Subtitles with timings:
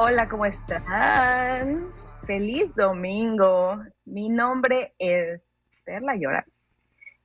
[0.00, 1.90] Hola, ¿cómo están?
[2.24, 3.82] Feliz domingo.
[4.04, 6.44] Mi nombre es Perla Llora.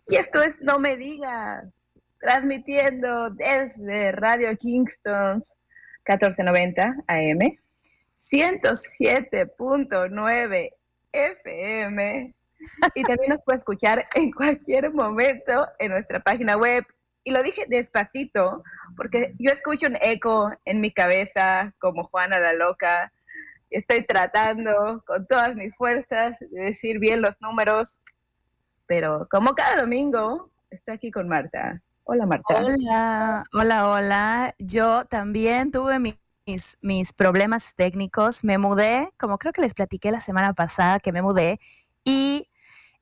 [0.08, 5.42] Y esto es No Me Digas, transmitiendo desde Radio Kingston
[6.06, 7.40] 1490 AM,
[8.18, 10.70] 107.9
[11.12, 12.34] FM.
[12.96, 16.86] Y también nos puede escuchar en cualquier momento en nuestra página web.
[17.26, 18.64] Y lo dije despacito
[18.96, 23.12] porque yo escucho un eco en mi cabeza como Juana la Loca.
[23.70, 28.02] Estoy tratando con todas mis fuerzas de decir bien los números,
[28.88, 31.82] pero como cada domingo, estoy aquí con Marta.
[32.06, 32.60] Hola Marta.
[32.60, 34.56] Hola, hola, hola.
[34.60, 36.18] Yo también tuve mis,
[36.82, 38.44] mis problemas técnicos.
[38.44, 41.60] Me mudé, como creo que les platiqué la semana pasada que me mudé,
[42.04, 42.50] y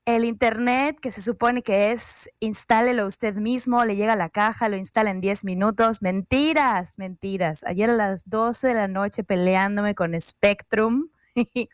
[0.05, 4.69] el internet, que se supone que es instálelo usted mismo, le llega a la caja,
[4.69, 6.03] lo instala en 10 minutos.
[6.03, 7.63] Mentiras, mentiras.
[7.63, 11.69] Ayer a las 12 de la noche peleándome con Spectrum y,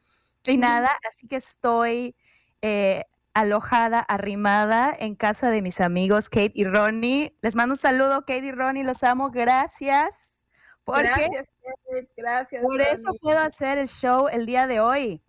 [0.58, 2.16] nada, así que estoy
[2.62, 3.04] eh,
[3.38, 7.32] alojada, arrimada en casa de mis amigos Kate y Ronnie.
[7.42, 10.48] Les mando un saludo, Kate y Ronnie, los amo, gracias.
[10.84, 12.64] Porque gracias, Kate, gracias.
[12.64, 15.22] Por eso puedo hacer el show el día de hoy.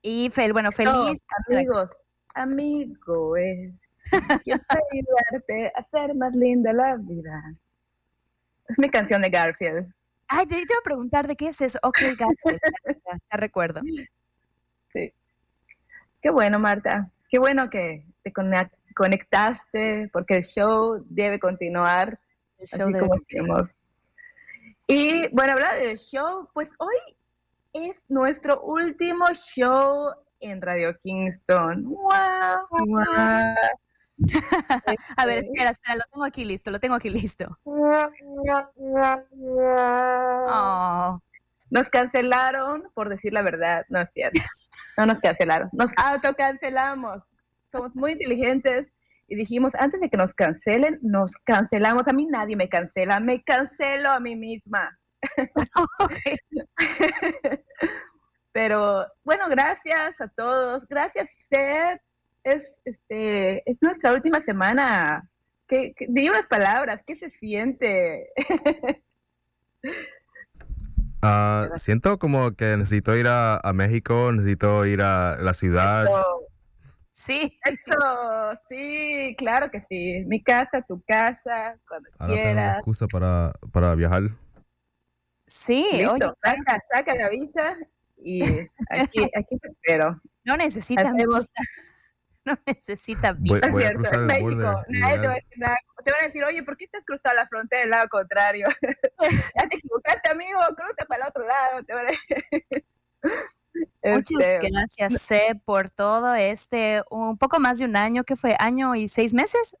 [0.00, 1.26] Y fel, bueno, feliz.
[1.50, 3.74] amigos, amigo es.
[4.44, 7.42] Quiero ayudarte a hacer más linda la vida.
[8.68, 9.92] Es mi canción de Garfield.
[10.28, 11.78] Ay, te iba a preguntar de qué es eso.
[11.82, 13.82] Ok, Garfield, ya, recuerdo.
[14.94, 15.12] Sí.
[16.22, 17.10] Qué bueno, Marta.
[17.28, 18.32] Qué bueno que te
[18.94, 22.18] conectaste, porque el show debe continuar.
[22.58, 23.64] El show debe continuar.
[24.86, 26.96] Y bueno, hablar del show, pues hoy
[27.74, 31.84] es nuestro último show en Radio Kingston.
[31.84, 32.66] ¡Wow!
[35.16, 37.46] A ver, espera, espera, lo tengo aquí listo, lo tengo aquí listo.
[40.50, 41.18] Oh.
[41.70, 44.40] Nos cancelaron por decir la verdad, no es cierto.
[44.96, 47.32] No nos cancelaron, nos autocancelamos.
[47.70, 48.94] Somos muy inteligentes
[49.28, 52.08] y dijimos, antes de que nos cancelen, nos cancelamos.
[52.08, 54.98] A mí nadie me cancela, me cancelo a mí misma.
[58.52, 60.86] Pero bueno, gracias a todos.
[60.88, 62.00] Gracias, Seth.
[62.42, 65.28] Es, este, es nuestra última semana.
[65.66, 67.04] ¿Qué, di unas palabras.
[67.06, 68.30] ¿Qué se siente?
[71.22, 76.06] Uh, siento como que necesito ir a, México, necesito ir a la ciudad.
[77.10, 77.52] Sí.
[77.64, 77.96] Eso,
[78.68, 80.24] sí, claro que sí.
[80.26, 82.54] Mi casa, tu casa, cuando Ahora quieras.
[82.54, 84.22] tengo excusa para, para viajar.
[85.46, 87.74] Sí, oye, saca, saca la visa
[88.18, 88.42] y
[88.90, 90.20] aquí, aquí te espero.
[90.44, 91.62] No necesitas visa.
[92.44, 93.68] No necesitas visa.
[93.70, 95.76] Voy, a cruzar el México, nadie te va, a decir nada.
[96.02, 98.68] te van a decir, oye, ¿por qué estás cruzando la frontera del lado contrario?
[99.54, 101.84] ya te equivocaste, amigo, cruza para el otro lado.
[101.84, 102.12] Te van a...
[104.14, 108.56] Muchas este, gracias, C, por todo este, un poco más de un año, ¿qué fue?
[108.58, 109.76] ¿Año y seis meses?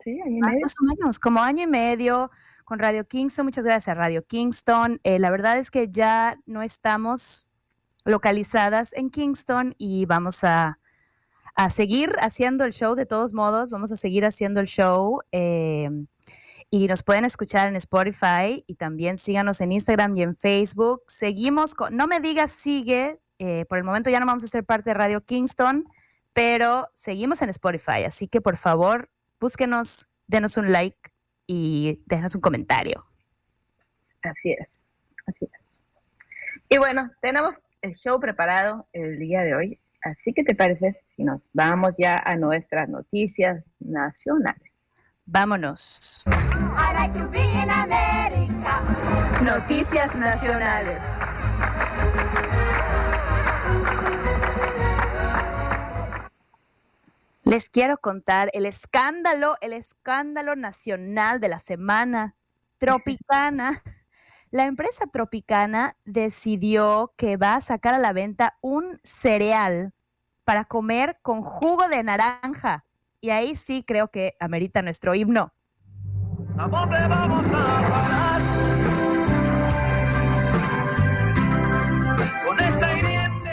[0.00, 0.60] Sí, año y medio.
[0.62, 2.30] Más o menos, como año y medio
[2.64, 3.46] con Radio Kingston.
[3.46, 5.00] Muchas gracias, Radio Kingston.
[5.04, 7.50] Eh, la verdad es que ya no estamos
[8.04, 10.78] localizadas en Kingston y vamos a,
[11.54, 13.70] a, seguir haciendo el show de todos modos.
[13.70, 15.20] Vamos a seguir haciendo el show.
[15.32, 15.88] Eh,
[16.70, 21.04] y nos pueden escuchar en Spotify y también síganos en Instagram y en Facebook.
[21.06, 24.64] Seguimos con, no me digas sigue, eh, por el momento ya no vamos a ser
[24.64, 25.84] parte de Radio Kingston,
[26.32, 31.10] pero seguimos en Spotify, así que por favor búsquenos, denos un like
[31.46, 33.06] y déjanos un comentario.
[34.22, 34.90] Así es,
[35.26, 35.82] así es.
[36.68, 41.24] Y bueno, tenemos el show preparado el día de hoy, así que te parece si
[41.24, 44.70] nos vamos ya a nuestras noticias nacionales.
[45.26, 46.24] Vámonos.
[49.42, 51.02] Noticias nacionales.
[57.44, 62.36] Les quiero contar el escándalo, el escándalo nacional de la semana.
[62.78, 63.70] Tropicana.
[64.54, 69.94] La empresa Tropicana decidió que va a sacar a la venta un cereal
[70.44, 72.86] para comer con jugo de naranja.
[73.20, 75.52] Y ahí sí creo que amerita nuestro himno.
[76.56, 78.40] ¿A dónde vamos a parar?
[82.46, 83.50] Con esta hiriente.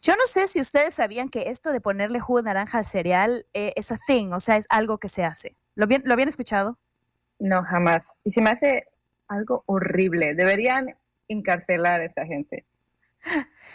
[0.00, 3.44] Yo no sé si ustedes sabían que esto de ponerle jugo de naranja al cereal
[3.52, 5.58] eh, es a thing, o sea, es algo que se hace.
[5.74, 6.78] ¿Lo, bien, ¿Lo habían escuchado?
[7.38, 8.04] No, jamás.
[8.24, 8.89] Y se me hace
[9.30, 10.34] algo horrible.
[10.34, 10.96] Deberían
[11.28, 12.66] encarcelar a esta gente.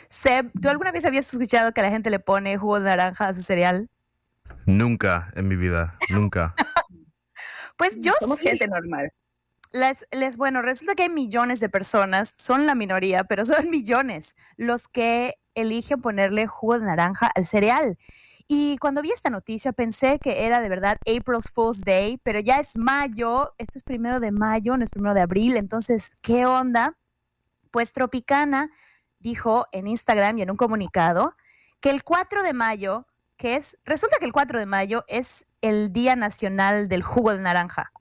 [0.10, 3.34] Seb, ¿tú alguna vez habías escuchado que la gente le pone jugo de naranja a
[3.34, 3.90] su cereal?
[4.66, 6.54] Nunca en mi vida, nunca.
[7.78, 8.48] Pues yo Somos sí.
[8.48, 9.12] gente normal.
[9.74, 14.38] Les, les, bueno, resulta que hay millones de personas, son la minoría, pero son millones
[14.56, 17.98] los que eligen ponerle jugo de naranja al cereal.
[18.47, 22.59] Y cuando vi esta noticia pensé que era de verdad April's Fool's Day, pero ya
[22.59, 26.95] es mayo, esto es primero de mayo, no es primero de abril, entonces, ¿qué onda?
[27.71, 28.69] Pues Tropicana
[29.19, 31.36] dijo en Instagram y en un comunicado
[31.80, 35.92] que el 4 de mayo, que es, resulta que el 4 de mayo es el
[35.92, 37.92] Día Nacional del Jugo de Naranja.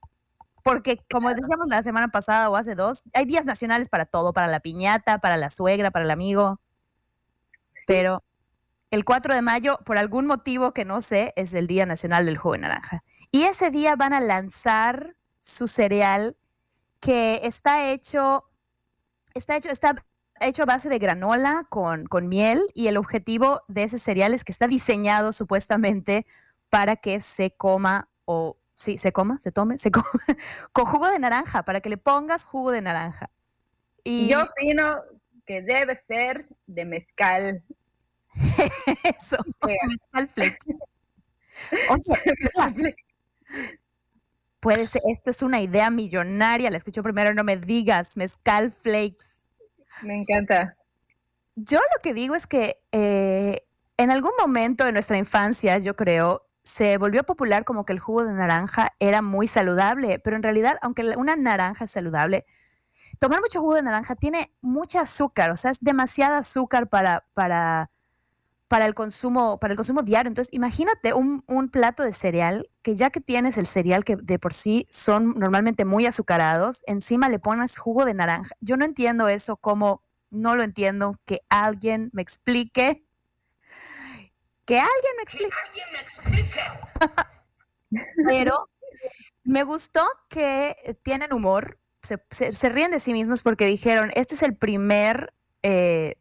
[0.63, 4.47] Porque como decíamos la semana pasada o hace dos, hay días nacionales para todo, para
[4.47, 6.59] la piñata, para la suegra, para el amigo.
[7.85, 8.23] Pero
[8.91, 12.37] el 4 de mayo, por algún motivo que no sé, es el Día Nacional del
[12.37, 12.99] Jugo de Naranja.
[13.31, 16.37] Y ese día van a lanzar su cereal
[16.99, 18.49] que está hecho,
[19.33, 19.95] está hecho, está
[20.39, 24.43] hecho a base de granola con, con miel y el objetivo de ese cereal es
[24.43, 26.25] que está diseñado supuestamente
[26.69, 30.05] para que se coma o sí, se coma, se tome, se coma,
[30.71, 33.29] con jugo de naranja, para que le pongas jugo de naranja.
[34.03, 35.01] Y Yo opino
[35.45, 37.63] que debe ser de mezcal.
[39.03, 39.37] eso,
[39.87, 40.67] mezcal flex.
[41.89, 42.95] Oye,
[44.59, 49.47] puede ser, esto es una idea millonaria, la escucho primero, no me digas, mezcal flakes.
[50.03, 50.75] Me encanta.
[51.55, 53.65] Yo lo que digo es que eh,
[53.97, 58.25] en algún momento de nuestra infancia, yo creo, se volvió popular como que el jugo
[58.25, 62.45] de naranja era muy saludable, pero en realidad, aunque una naranja es saludable,
[63.19, 67.91] tomar mucho jugo de naranja tiene mucha azúcar, o sea, es demasiada azúcar para, para,
[68.75, 70.27] para, el, consumo, para el consumo diario.
[70.27, 74.37] Entonces, imagínate un, un plato de cereal, que ya que tienes el cereal que de
[74.37, 78.53] por sí son normalmente muy azucarados, encima le pones jugo de naranja.
[78.59, 83.07] Yo no entiendo eso, como no lo entiendo, que alguien me explique.
[84.65, 85.55] Que alguien me explique.
[88.27, 88.69] Pero
[89.45, 94.35] me gustó que tienen humor, se, se- se ríen de sí mismos porque dijeron, este
[94.35, 95.33] es el primer,
[95.63, 96.15] eh,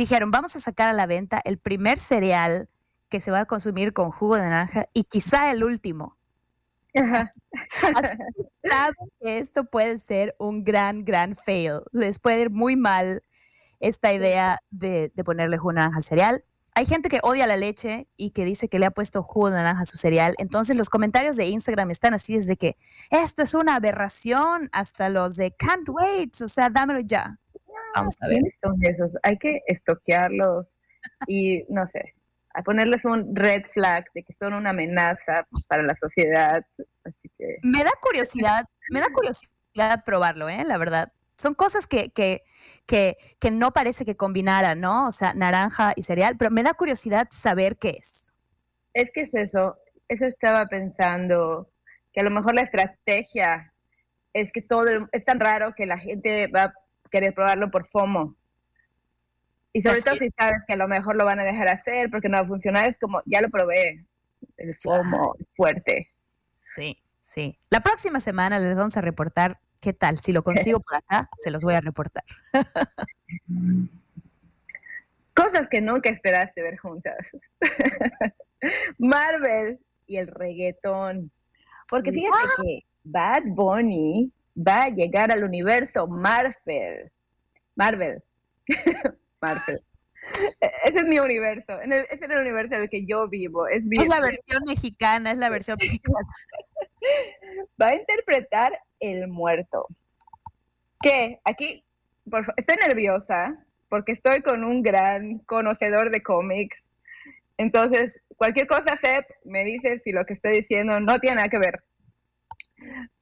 [0.00, 2.70] dijeron, vamos a sacar a la venta el primer cereal
[3.10, 6.16] que se va a consumir con jugo de naranja y quizá el último.
[6.94, 11.80] Así que saben que esto puede ser un gran, gran fail.
[11.92, 13.22] Les puede ir muy mal
[13.78, 16.44] esta idea de, de ponerle jugo de naranja al cereal.
[16.74, 19.56] Hay gente que odia la leche y que dice que le ha puesto jugo de
[19.56, 20.34] naranja a su cereal.
[20.38, 22.76] Entonces los comentarios de Instagram están así desde que
[23.10, 27.39] esto es una aberración hasta los de can't wait, o sea, dámelo ya.
[27.94, 28.36] Vamos a ver.
[28.38, 29.18] ¿Quiénes son esos?
[29.22, 30.76] Hay que estoquearlos
[31.26, 32.14] y, no sé,
[32.54, 36.64] a ponerles un red flag de que son una amenaza para la sociedad.
[37.04, 40.64] Así que, Me da curiosidad, me da curiosidad probarlo, ¿eh?
[40.66, 41.12] La verdad.
[41.34, 42.42] Son cosas que, que,
[42.86, 45.06] que, que no parece que combinaran, ¿no?
[45.08, 48.34] O sea, naranja y cereal, pero me da curiosidad saber qué es.
[48.92, 49.78] es que es eso.
[50.08, 51.70] Eso estaba pensando,
[52.12, 53.72] que a lo mejor la estrategia
[54.34, 56.74] es que todo el- es tan raro que la gente va a
[57.10, 58.36] querer probarlo por FOMO.
[59.72, 60.20] Y sobre Así todo es.
[60.20, 62.48] si sabes que a lo mejor lo van a dejar hacer porque no va a
[62.48, 64.04] funcionar, es como, ya lo probé.
[64.56, 66.10] El FOMO fuerte.
[66.52, 67.56] Sí, sí.
[67.70, 70.18] La próxima semana les vamos a reportar qué tal.
[70.18, 72.24] Si lo consigo por acá, se los voy a reportar.
[75.34, 77.32] Cosas que nunca esperaste ver juntas.
[78.98, 81.30] Marvel y el reggaetón.
[81.88, 87.10] Porque fíjate que Bad Bunny va a llegar al universo Marvel.
[87.76, 88.22] Marvel.
[89.42, 89.76] Marvel.
[90.84, 91.80] Ese es mi universo.
[91.80, 93.66] En el- ese es el universo en el que yo vivo.
[93.66, 96.18] Es, mi, Es la versión mexicana, es la versión mexicana.
[97.80, 99.86] va a interpretar el muerto.
[101.02, 101.82] Que aquí,
[102.30, 106.92] por estoy nerviosa porque estoy con un gran conocedor de cómics.
[107.56, 111.58] Entonces, cualquier cosa, Feb, me dice si lo que estoy diciendo no tiene nada que
[111.58, 111.82] ver.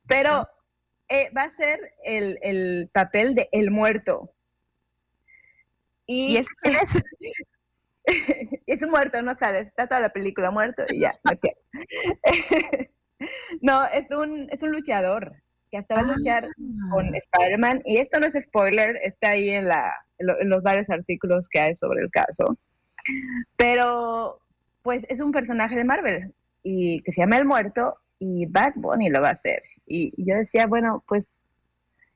[0.07, 0.45] Pero
[1.09, 4.33] eh, va a ser el, el papel de el muerto.
[6.07, 7.17] Y, ¿Y ese quién es?
[8.67, 11.13] es un muerto, no sabes, está toda la película muerto y ya.
[11.25, 12.89] no es.
[13.61, 15.35] No, es un, es un luchador
[15.71, 16.47] que hasta va a luchar
[16.93, 17.83] con Spider-Man.
[17.85, 21.75] Y esto no es spoiler, está ahí en, la, en los varios artículos que hay
[21.75, 22.57] sobre el caso.
[23.57, 24.41] Pero,
[24.83, 29.11] pues es un personaje de Marvel y que se llama El Muerto y Bad Bunny
[29.11, 29.63] lo va a hacer.
[29.89, 31.49] Y, y yo decía, bueno, pues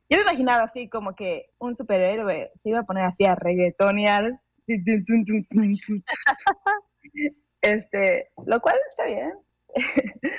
[0.09, 4.41] yo me imaginaba así como que un superhéroe se iba a poner así a reggaetonear.
[7.63, 9.33] Este, lo cual está bien.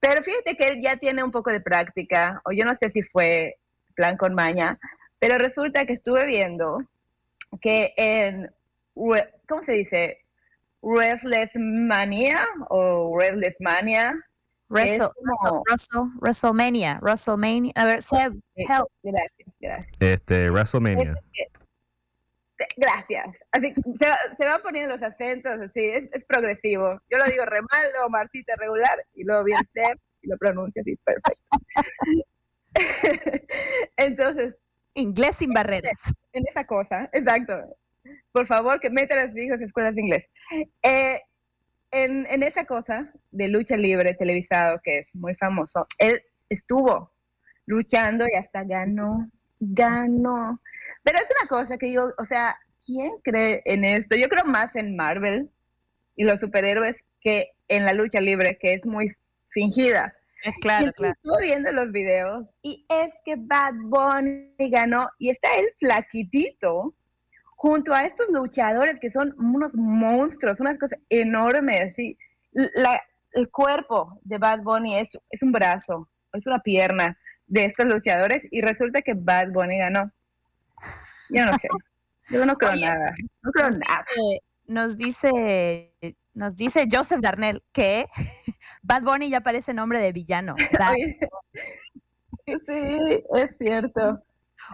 [0.00, 3.02] Pero fíjate que él ya tiene un poco de práctica, o yo no sé si
[3.02, 3.58] fue
[3.94, 4.78] plan con maña,
[5.18, 6.78] pero resulta que estuve viendo
[7.60, 8.50] que en,
[9.46, 10.20] ¿cómo se dice?
[10.82, 14.14] Restless Mania o Restless Mania.
[14.70, 17.72] Wrestle, como- Wrestle- WrestleMania, WrestleMania.
[17.74, 18.86] A ver, Seb, help.
[19.02, 19.86] Gracias, gracias.
[20.00, 21.12] Este, WrestleMania.
[22.76, 23.36] Gracias.
[23.52, 27.00] Así, se, se van poniendo los acentos así, es, es progresivo.
[27.10, 30.82] Yo lo digo re mal, luego Martita regular, y luego bien Seb, y lo pronuncia
[30.82, 31.42] así, perfecto.
[33.96, 34.58] Entonces,
[34.94, 36.24] Inglés sin barreras.
[36.32, 37.54] en esa cosa, exacto.
[38.32, 40.28] Por favor, que metan a sus hijos a escuelas de inglés.
[40.82, 41.20] Eh,
[41.90, 47.12] en, en esa cosa de lucha libre televisado, que es muy famoso, él estuvo
[47.66, 49.30] luchando y hasta ganó,
[49.60, 50.60] ganó.
[51.02, 54.16] Pero es una cosa que digo, o sea, ¿quién cree en esto?
[54.16, 55.50] Yo creo más en Marvel
[56.16, 59.12] y los superhéroes que en la lucha libre, que es muy
[59.48, 60.14] fingida.
[60.44, 61.14] Y Claro, entonces claro.
[61.22, 66.94] Estuve viendo los videos y es que Bad Bunny ganó y está él flaquitito
[67.62, 71.94] junto a estos luchadores que son unos monstruos, unas cosas enormes.
[72.52, 73.02] La-
[73.32, 78.48] el cuerpo de Bad Bunny es, es un brazo, es una pierna de estos luchadores
[78.50, 80.10] y resulta que Bad Bunny ganó.
[81.28, 81.68] Yo no sé.
[82.30, 83.14] Yo no creo Oye, nada.
[83.42, 84.06] No creo Nos nada.
[84.08, 85.94] dice, nos dice,
[86.32, 88.06] nos dice Joseph Darnell que
[88.82, 90.54] Bad Bunny ya parece nombre de villano.
[92.46, 94.24] Sí, es cierto.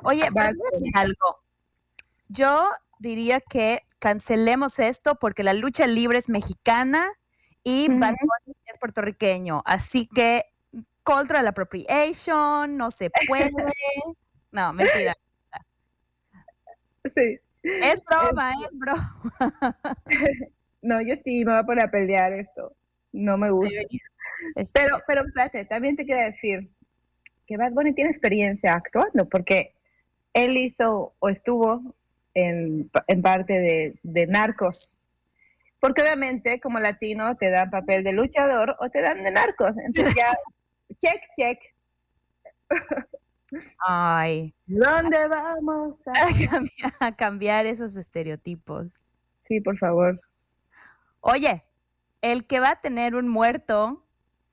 [0.05, 1.46] Oye, a decir algo.
[2.28, 2.68] Yo
[2.99, 7.06] diría que cancelemos esto porque la lucha libre es mexicana
[7.62, 8.14] y Bad.
[8.21, 9.62] Bunny es puertorriqueño.
[9.64, 10.45] Así que
[11.02, 13.50] cultural appropriation, no se puede.
[14.52, 15.12] No, mentira.
[17.04, 17.38] Sí.
[17.62, 19.76] Es broma, es broma.
[20.83, 22.73] No, yo sí me voy a poner a pelear esto.
[23.12, 23.80] No me gusta.
[24.54, 26.71] Este, Pero, pero espérate, también te quiero decir
[27.47, 29.75] que Bad Bunny tiene experiencia actuando, porque
[30.33, 31.95] él hizo o estuvo
[32.37, 35.00] en, en parte de, de narcos.
[35.81, 39.73] Porque obviamente como latino te dan papel de luchador o te dan de narcos.
[39.78, 40.28] Entonces ya,
[40.99, 41.59] check, check.
[43.87, 46.11] Ay, ¿Dónde vamos a...?
[46.12, 49.09] a cambiar, a cambiar esos estereotipos.
[49.45, 50.21] Sí, por favor.
[51.21, 51.64] Oye,
[52.21, 54.06] el que va a tener un muerto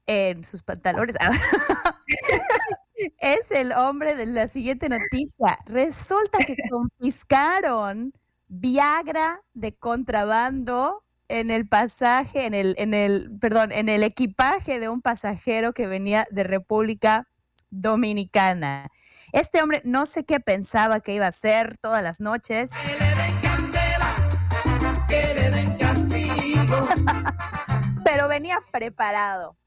[0.05, 1.15] en sus pantalones
[3.19, 5.57] es el hombre de la siguiente noticia.
[5.65, 8.13] Resulta que confiscaron
[8.47, 14.89] Viagra de contrabando en el pasaje, en el, en el, perdón, en el equipaje de
[14.89, 17.27] un pasajero que venía de República
[17.71, 18.89] Dominicana.
[19.31, 22.71] Este hombre no sé qué pensaba que iba a hacer todas las noches.
[22.85, 24.11] Que le den candela,
[25.09, 26.87] que le den castigo.
[28.03, 29.57] pero venía preparado.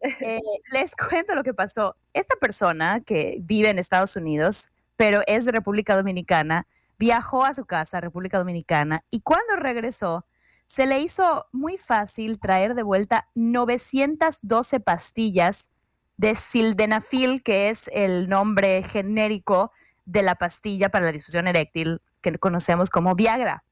[0.00, 0.40] Eh,
[0.72, 1.96] les cuento lo que pasó.
[2.14, 6.66] Esta persona que vive en Estados Unidos, pero es de República Dominicana,
[6.98, 10.26] viajó a su casa, República Dominicana, y cuando regresó,
[10.66, 15.70] se le hizo muy fácil traer de vuelta 912 pastillas
[16.16, 19.72] de sildenafil, que es el nombre genérico
[20.04, 23.64] de la pastilla para la disfunción eréctil que conocemos como Viagra.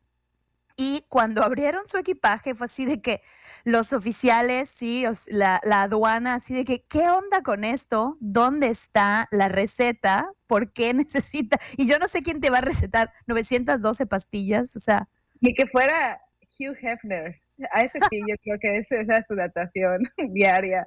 [0.80, 3.20] Y cuando abrieron su equipaje fue así de que
[3.64, 8.16] los oficiales, sí, la, la aduana, así de que, ¿qué onda con esto?
[8.20, 10.30] ¿Dónde está la receta?
[10.46, 11.58] ¿Por qué necesita?
[11.76, 15.08] Y yo no sé quién te va a recetar 912 pastillas, o sea,
[15.40, 16.20] Ni que fuera
[16.60, 17.40] Hugh Hefner.
[17.72, 20.86] A ese sí, yo creo que esa es su datación diaria.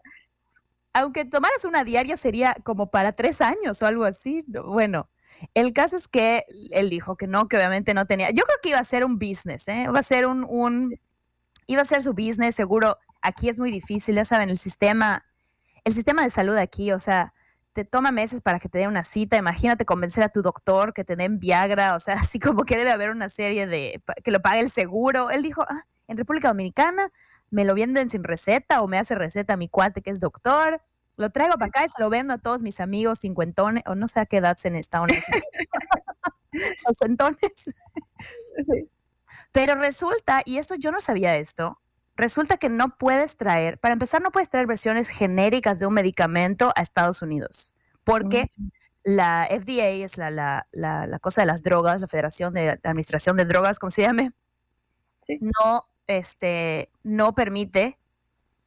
[0.93, 4.43] aunque tomaras una diaria sería como para tres años o algo así.
[4.48, 5.10] no- Bueno,
[5.53, 8.29] el caso es que él dijo que no, que obviamente no tenía.
[8.31, 9.83] Yo creo que iba a ser un business, ¿eh?
[9.83, 11.00] Iba a ser un, un
[11.67, 12.98] iba a ser su business, seguro.
[13.21, 15.24] Aquí es muy difícil, ya saben, el sistema,
[15.83, 17.33] el sistema de salud aquí, o sea,
[17.74, 19.38] te toma meses para que te den una cita.
[19.38, 22.91] Imagínate convencer a tu doctor que te den Viagra, o sea, así como que debe
[22.91, 25.29] haber una serie de que lo pague el seguro.
[25.29, 27.10] Él dijo, ah, en República Dominicana
[27.50, 30.81] me lo venden sin receta o me hace receta mi cuate que es doctor.
[31.18, 34.08] Lo traigo para acá y se lo vendo a todos mis amigos cincuentones, o no
[34.08, 35.13] sé a qué edad se está uno.
[36.77, 37.75] Sesentones.
[38.63, 38.89] Sí.
[39.51, 41.80] Pero resulta, y esto yo no sabía esto,
[42.18, 46.74] resulta que no puedes traer, para empezar, no puedes traer versiones genéricas de un medicamento
[46.75, 48.48] a Estados Unidos, porque
[49.03, 53.38] la FDA es la, la, la, la cosa de las drogas, la Federación de Administración
[53.38, 54.32] de Drogas, como se llame,
[55.27, 55.39] Sí.
[55.41, 58.00] no, este, no permite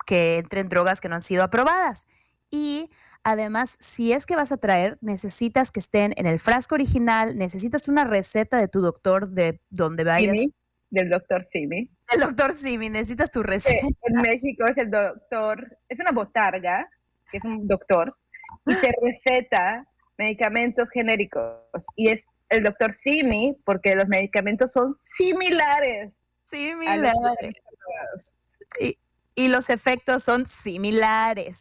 [0.06, 2.06] que entren drogas que no han sido aprobadas.
[2.54, 2.88] Y
[3.24, 7.88] además, si es que vas a traer, necesitas que estén en el frasco original, necesitas
[7.88, 10.36] una receta de tu doctor de donde vayas.
[10.36, 10.46] Simi,
[10.90, 11.90] del doctor Simi.
[12.14, 13.84] El doctor Simi, necesitas tu receta.
[14.02, 16.88] en México es el doctor, es una botarga,
[17.28, 18.16] que es un doctor,
[18.66, 19.84] y te receta
[20.16, 21.58] medicamentos genéricos
[21.96, 26.24] y es el doctor Simi porque los medicamentos son similares.
[26.44, 27.56] Similares.
[28.78, 28.96] Y,
[29.34, 31.58] y los efectos son similares.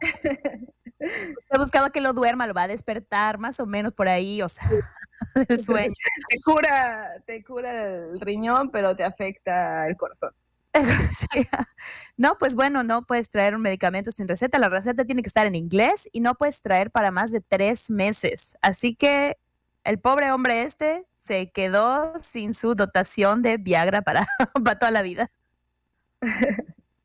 [1.00, 4.48] Usted buscaba que lo duerma, lo va a despertar más o menos por ahí, o
[4.48, 4.64] sea,
[5.48, 5.94] el sueño.
[6.28, 10.32] Te cura, te cura el riñón, pero te afecta el corazón.
[12.16, 14.58] No, pues bueno, no puedes traer un medicamento sin receta.
[14.58, 17.90] La receta tiene que estar en inglés y no puedes traer para más de tres
[17.90, 18.58] meses.
[18.60, 19.36] Así que
[19.84, 24.26] el pobre hombre este se quedó sin su dotación de Viagra para,
[24.64, 25.28] para toda la vida.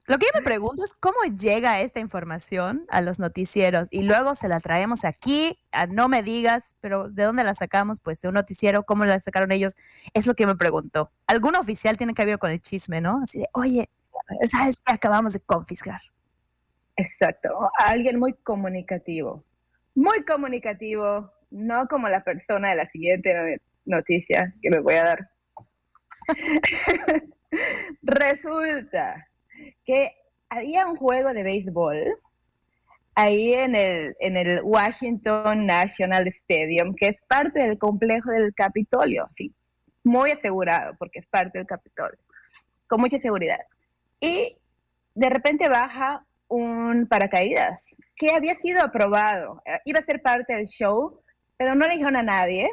[0.06, 4.36] Lo que yo me pregunto es cómo llega esta información a los noticieros y luego
[4.36, 8.02] se la traemos aquí, a no me digas, pero ¿de dónde la sacamos?
[8.02, 9.76] Pues de un noticiero, ¿cómo la sacaron ellos?
[10.14, 11.10] Es lo que me pregunto.
[11.26, 13.22] Algún oficial tiene que haber con el chisme, ¿no?
[13.24, 13.90] Así de, oye,
[14.52, 16.02] ¿sabes qué acabamos de confiscar?
[16.98, 19.46] Exacto, alguien muy comunicativo,
[19.96, 25.30] muy comunicativo, no como la persona de la siguiente noticia que les voy a dar.
[28.02, 29.30] Resulta
[29.86, 30.12] que
[30.50, 32.18] había un juego de béisbol
[33.16, 39.28] ahí en el, en el Washington National Stadium, que es parte del complejo del Capitolio,
[39.32, 39.48] sí,
[40.04, 42.20] muy asegurado porque es parte del Capitolio,
[42.88, 43.60] con mucha seguridad.
[44.20, 44.58] Y
[45.16, 50.66] de repente baja un paracaídas que había sido aprobado, eh, iba a ser parte del
[50.66, 51.22] show,
[51.58, 52.70] pero no le dijeron a nadie.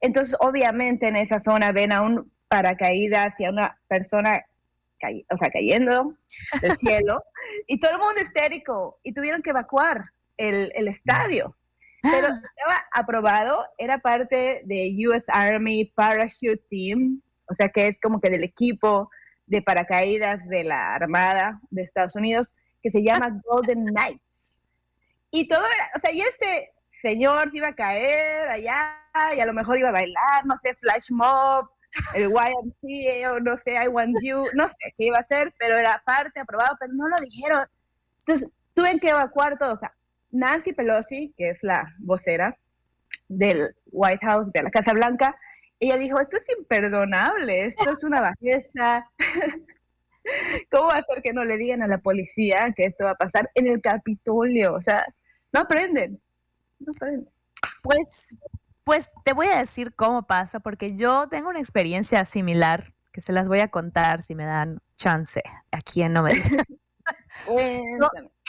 [0.00, 4.44] Entonces, obviamente, en esa zona ven a un paracaídas y a una persona
[5.30, 6.16] o sea, cayendo
[6.62, 7.22] del cielo,
[7.66, 10.04] y todo el mundo histérico, y tuvieron que evacuar
[10.36, 11.56] el, el estadio.
[12.02, 12.40] Pero Ah.
[12.42, 18.28] estaba aprobado, era parte de US Army Parachute Team, o sea que es como que
[18.28, 19.10] del equipo
[19.46, 24.66] de paracaídas de la Armada de Estados Unidos, que se llama Golden Knights.
[25.30, 29.00] Y todo era, o sea, y este señor se iba a caer allá,
[29.34, 31.68] y a lo mejor iba a bailar, no sé, flash mob,
[32.14, 35.76] el YMCA o no sé, I Want You, no sé qué iba a hacer, pero
[35.76, 37.66] era parte aprobado, pero no lo dijeron.
[38.20, 39.74] Entonces, tuve que evacuar todo.
[39.74, 39.94] O sea,
[40.30, 42.56] Nancy Pelosi, que es la vocera
[43.28, 45.36] del White House, de la Casa Blanca,
[45.80, 49.08] ella dijo, esto es imperdonable, esto es una bajeza.
[50.70, 53.16] ¿Cómo va a ser que no le digan a la policía que esto va a
[53.16, 54.74] pasar en el Capitolio?
[54.74, 55.06] O sea,
[55.52, 56.20] no aprenden,
[56.80, 57.28] no aprenden.
[57.82, 58.36] Pues,
[58.84, 63.32] pues te voy a decir cómo pasa, porque yo tengo una experiencia similar que se
[63.32, 66.32] las voy a contar si me dan chance aquí en No Me.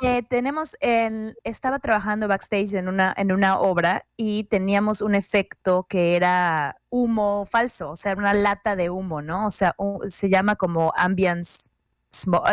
[0.04, 5.86] Eh, tenemos el, estaba trabajando backstage en una, en una obra y teníamos un efecto
[5.88, 9.48] que era humo falso, o sea, una lata de humo, ¿no?
[9.48, 11.69] O sea, un- se llama como ambience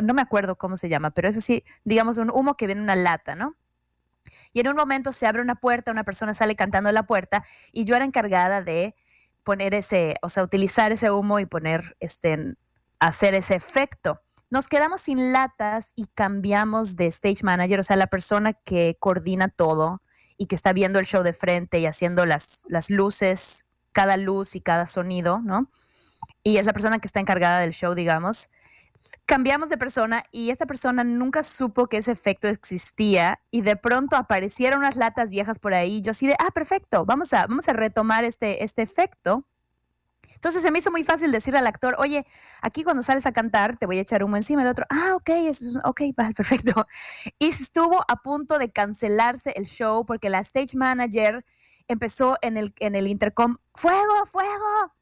[0.02, 2.84] no me acuerdo cómo se llama, pero es así, digamos, un humo que viene en
[2.84, 3.54] una lata, ¿no?
[4.52, 7.84] Y en un momento se abre una puerta, una persona sale cantando la puerta y
[7.84, 8.94] yo era encargada de
[9.42, 12.54] poner ese, o sea, utilizar ese humo y poner, este,
[12.98, 14.20] hacer ese efecto.
[14.50, 19.48] Nos quedamos sin latas y cambiamos de stage manager, o sea, la persona que coordina
[19.48, 20.02] todo
[20.36, 24.54] y que está viendo el show de frente y haciendo las, las luces, cada luz
[24.56, 25.70] y cada sonido, ¿no?
[26.42, 28.50] Y es la persona que está encargada del show, digamos.
[29.26, 34.16] Cambiamos de persona y esta persona nunca supo que ese efecto existía y de pronto
[34.16, 36.02] aparecieron unas latas viejas por ahí.
[36.02, 39.46] Yo así de, ah, perfecto, vamos a, vamos a retomar este, este efecto.
[40.34, 42.26] Entonces se me hizo muy fácil decirle al actor, oye,
[42.62, 44.62] aquí cuando sales a cantar te voy a echar humo encima.
[44.62, 46.86] El otro, ah, ok, es, ok, vale, perfecto.
[47.38, 51.44] Y estuvo a punto de cancelarse el show porque la stage manager
[51.88, 54.94] empezó en el, en el intercom, fuego, fuego,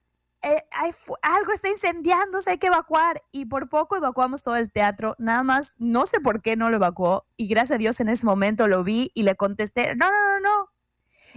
[0.43, 0.91] eh, hay
[1.23, 3.23] algo está incendiándose, hay que evacuar.
[3.33, 6.77] Y por poco evacuamos todo el teatro, nada más, no sé por qué no lo
[6.77, 7.27] evacuó.
[7.37, 10.41] Y gracias a Dios en ese momento lo vi y le contesté, no, no, no,
[10.41, 10.71] no.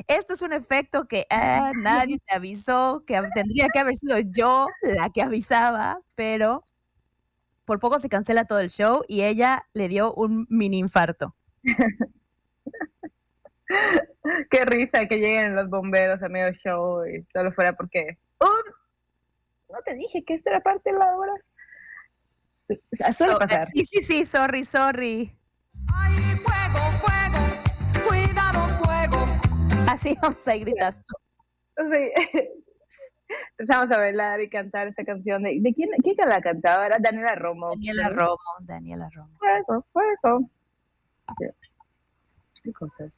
[0.07, 4.67] Esto es un efecto que ah, nadie te avisó, que tendría que haber sido yo
[4.81, 6.63] la que avisaba, pero
[7.65, 11.35] por poco se cancela todo el show y ella le dio un mini infarto.
[14.49, 18.07] Qué risa que lleguen los bomberos a medio show y solo fuera porque,
[18.39, 18.82] ups,
[19.73, 21.33] no te dije que esto era parte de la obra.
[22.69, 23.65] O sea, suele So- pasar.
[23.65, 25.35] sí, sí, sí, sorry, sorry.
[25.95, 29.17] Ay, fuego, fuego, cuidado, fuego.
[29.91, 30.93] Así vamos a gritar.
[30.93, 32.11] Sí.
[33.57, 35.41] Empezamos a bailar y cantar esta canción.
[35.41, 36.85] ¿De, de quién, quién la cantaba?
[36.85, 37.69] Era Daniela Romo.
[37.69, 39.37] Daniela Romo, Daniela Romo.
[39.39, 40.49] Fuego, fuego.
[42.63, 43.11] Qué cosas.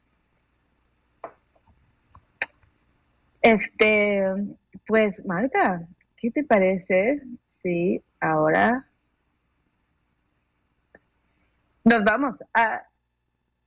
[3.42, 4.24] Este,
[4.86, 8.88] pues, Marta, ¿qué te parece si ahora
[11.84, 12.82] nos vamos a...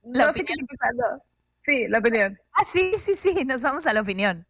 [0.02, 1.20] ¿La no sé qué opinión?
[1.62, 2.38] Sí, la opinión.
[2.56, 4.46] Ah, sí, sí, sí, nos vamos a la opinión.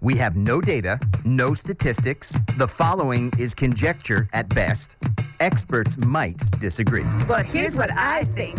[0.00, 2.44] We have no data, no statistics.
[2.56, 4.96] The following is conjecture at best.
[5.40, 7.04] Experts might disagree.
[7.26, 8.56] But here's what I think.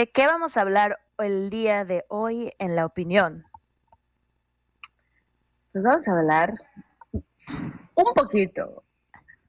[0.00, 3.44] ¿De qué vamos a hablar el día de hoy en la opinión?
[5.72, 6.54] Pues vamos a hablar
[7.96, 8.82] un poquito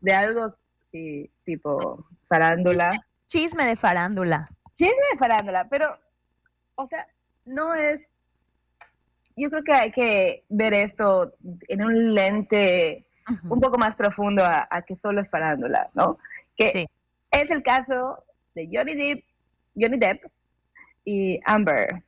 [0.01, 0.53] de algo
[0.91, 2.89] sí, tipo farándula.
[3.27, 4.49] Chisme de farándula.
[4.73, 5.97] Chisme de farándula, pero,
[6.75, 7.07] o sea,
[7.45, 8.09] no es.
[9.37, 11.33] Yo creo que hay que ver esto
[11.69, 13.05] en un lente
[13.47, 16.17] un poco más profundo a, a que solo es farándula, ¿no?
[16.57, 16.85] Que Sí.
[17.31, 18.21] es el caso
[18.53, 19.23] de Johnny Depp,
[19.79, 20.25] Johnny Depp
[21.05, 22.03] y Amber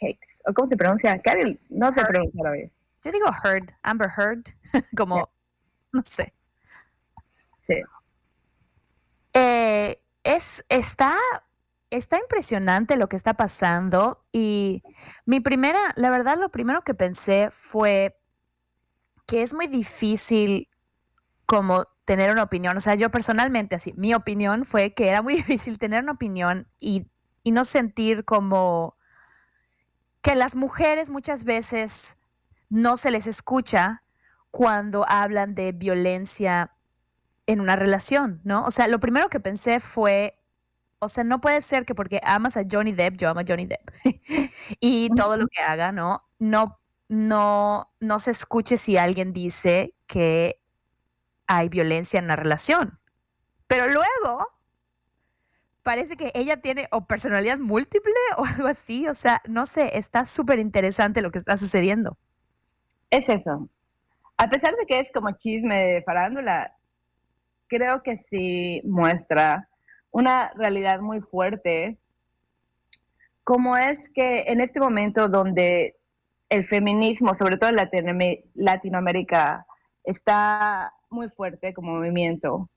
[0.00, 0.42] Hicks.
[0.46, 1.18] ¿O cómo se pronuncia?
[1.18, 2.70] Carol, no se pronuncia la vez.
[3.02, 4.44] Yo digo Heard, Amber Heard,
[4.96, 5.30] como,
[5.92, 6.34] no sé.
[7.62, 7.82] Sí.
[9.34, 11.14] Eh, es, está,
[11.90, 14.82] está impresionante lo que está pasando y
[15.26, 18.18] mi primera, la verdad, lo primero que pensé fue
[19.26, 20.68] que es muy difícil
[21.46, 22.76] como tener una opinión.
[22.76, 26.66] O sea, yo personalmente, así, mi opinión fue que era muy difícil tener una opinión
[26.80, 27.10] y,
[27.48, 28.94] y no sentir como
[30.20, 32.20] que las mujeres muchas veces
[32.68, 34.04] no se les escucha
[34.50, 36.74] cuando hablan de violencia
[37.46, 38.64] en una relación, ¿no?
[38.64, 40.38] O sea, lo primero que pensé fue,
[40.98, 43.64] o sea, no puede ser que porque amas a Johnny Depp, yo amo a Johnny
[43.64, 43.88] Depp,
[44.80, 46.28] y todo lo que haga, ¿no?
[46.38, 50.60] No, no, no se escuche si alguien dice que
[51.46, 53.00] hay violencia en una relación.
[53.66, 54.57] Pero luego
[55.88, 60.26] parece que ella tiene o personalidad múltiple o algo así, o sea, no sé, está
[60.26, 62.18] súper interesante lo que está sucediendo.
[63.10, 63.70] Es eso.
[64.36, 66.76] A pesar de que es como chisme de farándula,
[67.68, 69.66] creo que sí muestra
[70.10, 71.96] una realidad muy fuerte,
[73.42, 75.96] como es que en este momento donde
[76.50, 79.64] el feminismo, sobre todo en Latinoam- Latinoamérica,
[80.04, 82.68] está muy fuerte como movimiento,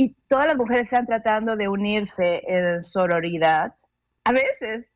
[0.00, 3.74] y todas las mujeres están tratando de unirse en sororidad,
[4.24, 4.94] a veces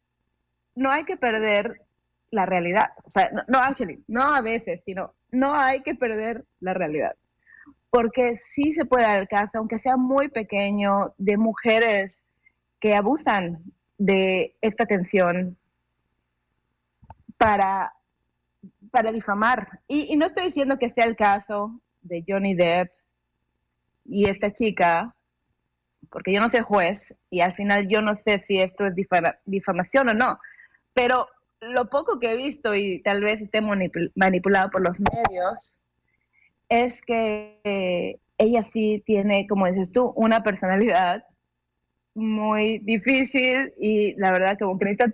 [0.75, 1.83] no hay que perder
[2.31, 2.89] la realidad.
[3.05, 3.61] O sea, no, no,
[4.09, 7.15] no a veces, sino no hay que perder la realidad.
[7.91, 12.25] Porque sí se puede dar el caso, aunque sea muy pequeño, de mujeres
[12.81, 13.63] que abusan
[13.99, 15.59] de esta tensión
[17.37, 17.93] para,
[18.91, 19.81] para difamar.
[19.87, 22.91] Y no estoy diciendo que sea el caso de Johnny Depp
[24.05, 25.15] y esta chica,
[26.11, 29.39] porque yo no soy juez y al final yo no sé si esto es difama-
[29.45, 30.39] difamación o no,
[30.93, 31.29] pero
[31.61, 35.81] lo poco que he visto y tal vez esté manipul- manipulado por los medios
[36.69, 41.25] es que ella sí tiene, como dices tú, una personalidad
[42.15, 45.13] muy difícil y la verdad que necesita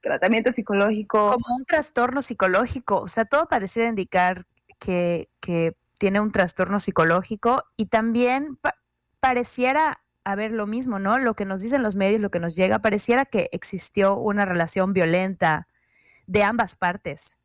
[0.00, 1.26] tratamiento psicológico.
[1.26, 4.44] Como un trastorno psicológico, o sea, todo pareciera indicar
[4.78, 8.74] que, que tiene un trastorno psicológico y también pa-
[9.20, 11.16] pareciera haber lo mismo, ¿no?
[11.16, 14.94] Lo que nos dicen los medios, lo que nos llega, pareciera que existió una relación
[14.94, 15.68] violenta
[16.26, 17.38] de ambas partes.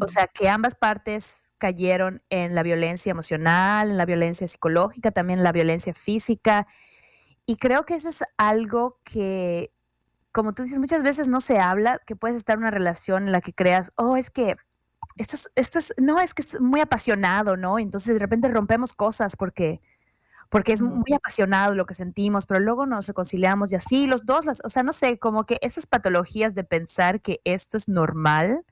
[0.00, 5.38] O sea, que ambas partes cayeron en la violencia emocional, en la violencia psicológica, también
[5.38, 6.66] en la violencia física.
[7.46, 9.72] Y creo que eso es algo que,
[10.32, 13.30] como tú dices, muchas veces no se habla, que puedes estar en una relación en
[13.30, 14.56] la que creas, oh, es que
[15.16, 17.78] esto es, esto es, no, es que es muy apasionado, ¿no?
[17.78, 19.80] Entonces de repente rompemos cosas porque,
[20.50, 24.44] porque es muy apasionado lo que sentimos, pero luego nos reconciliamos y así, los dos,
[24.44, 28.64] las, o sea, no sé, como que esas patologías de pensar que esto es normal,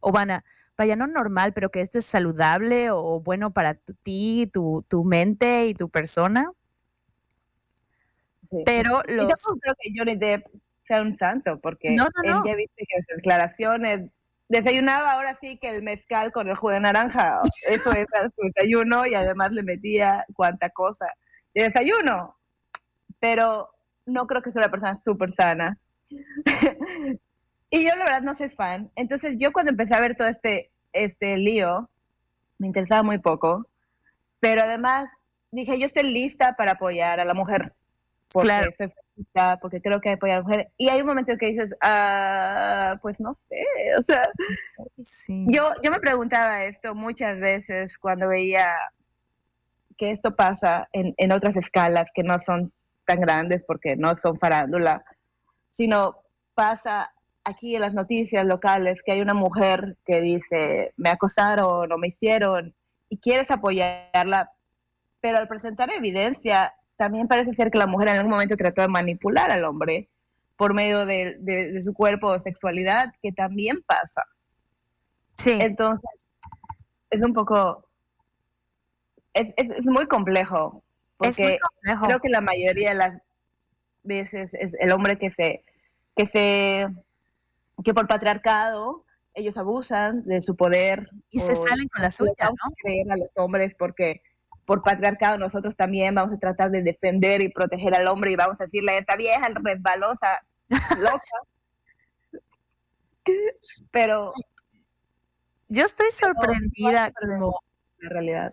[0.00, 0.44] o van a,
[0.76, 5.66] vaya, no normal, pero que esto es saludable o bueno para ti, tu, tu mente
[5.66, 6.50] y tu persona,
[8.50, 8.62] Sí.
[8.66, 9.28] pero los...
[9.28, 10.46] tampoco creo que Johnny Depp
[10.86, 14.10] sea un santo, porque No, no, él ya viste que sus declaraciones
[14.52, 17.40] desayunaba ahora sí que el mezcal con el jugo de naranja.
[17.70, 21.06] Eso era su desayuno y además le metía cuanta cosa
[21.54, 22.36] de desayuno.
[23.18, 23.70] Pero
[24.06, 25.78] no creo que sea una persona súper sana.
[27.70, 28.90] y yo la verdad no soy fan.
[28.94, 31.88] Entonces yo cuando empecé a ver todo este, este lío,
[32.58, 33.66] me interesaba muy poco.
[34.38, 37.72] Pero además dije, yo estoy lista para apoyar a la mujer.
[38.32, 38.70] Porque Claro.
[38.76, 40.70] soy feminista, porque creo que hay apoyar a la mujer.
[40.76, 43.64] Y hay un momento en que dices, ah, pues no sé.
[43.98, 44.28] O sea,
[45.00, 45.46] Sí.
[45.50, 48.74] yo, yo me preguntaba esto muchas veces cuando veía
[49.98, 52.72] que esto pasa en, en otras escalas que no son
[53.06, 55.04] tan grandes porque no son farándula,
[55.68, 56.16] sino
[56.54, 57.12] pasa
[57.44, 62.08] aquí en las noticias locales que hay una mujer que dice, me acosaron o me
[62.08, 62.74] hicieron,
[63.08, 64.52] y quieres apoyarla,
[65.20, 68.86] pero al presentar evidencia, también parece ser que la mujer en algún momento trató de
[68.88, 70.08] manipular al hombre
[70.56, 74.22] por medio de, de- de su cuerpo o sexualidad, que también pasa.
[75.36, 76.38] Sí, Entonces,
[77.10, 77.84] es un poco,
[79.34, 80.84] es, es, es muy complejo,
[81.20, 82.06] es muy porque complejo.
[82.06, 83.22] creo que la mayoría de las
[84.04, 85.64] veces es el hombre que se,
[86.14, 86.86] que se,
[87.82, 91.08] que por patriarcado, ellos abusan de su poder.
[91.30, 92.74] y se salen con la suya, ¿no?
[92.80, 94.22] creer a los hombres porque
[94.66, 98.60] por patriarcado nosotros también vamos a tratar de defender y proteger al hombre y vamos
[98.60, 100.40] a decirle, esta vieja resbalosa,
[101.02, 101.38] loca.
[103.90, 104.32] Pero
[105.68, 107.60] Yo estoy sorprendida no, como
[107.98, 108.52] la realidad.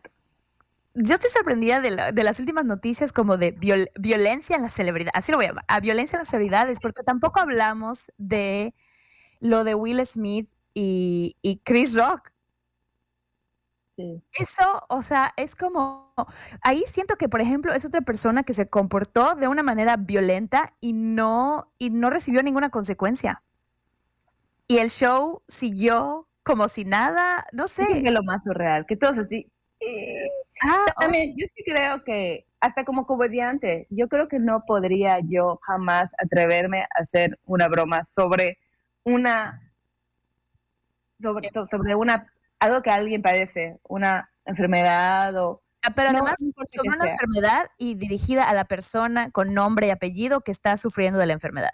[0.93, 4.69] yo estoy sorprendida de, la- de las últimas noticias como de viol- violencia en la
[4.69, 8.74] celebridad, así lo voy a llamar, a violencia en las celebridades, porque tampoco hablamos de
[9.39, 12.32] lo de Will Smith y, y Chris Rock.
[14.00, 14.24] Sí.
[14.40, 16.14] Eso, o sea, es como,
[16.62, 20.74] ahí siento que, por ejemplo, es otra persona que se comportó de una manera violenta
[20.80, 23.44] y no, y no recibió ninguna consecuencia.
[24.68, 27.84] Y el show siguió como si nada, no sé.
[27.84, 29.52] Eso es lo más surreal, que todos así.
[29.82, 30.28] eh,
[30.64, 35.20] Ah, oh, También, yo sí creo que, hasta como comediante, yo creo que no podría
[35.22, 38.60] yo jamás atreverme a hacer una broma sobre
[39.04, 39.62] una,
[41.20, 45.62] sobre, so- sobre una, algo que alguien padece, una enfermedad o...
[45.82, 47.12] Ah, Pero además, no sobre una sea.
[47.12, 51.34] enfermedad y dirigida a la persona con nombre y apellido que está sufriendo de la
[51.34, 51.72] enfermedad.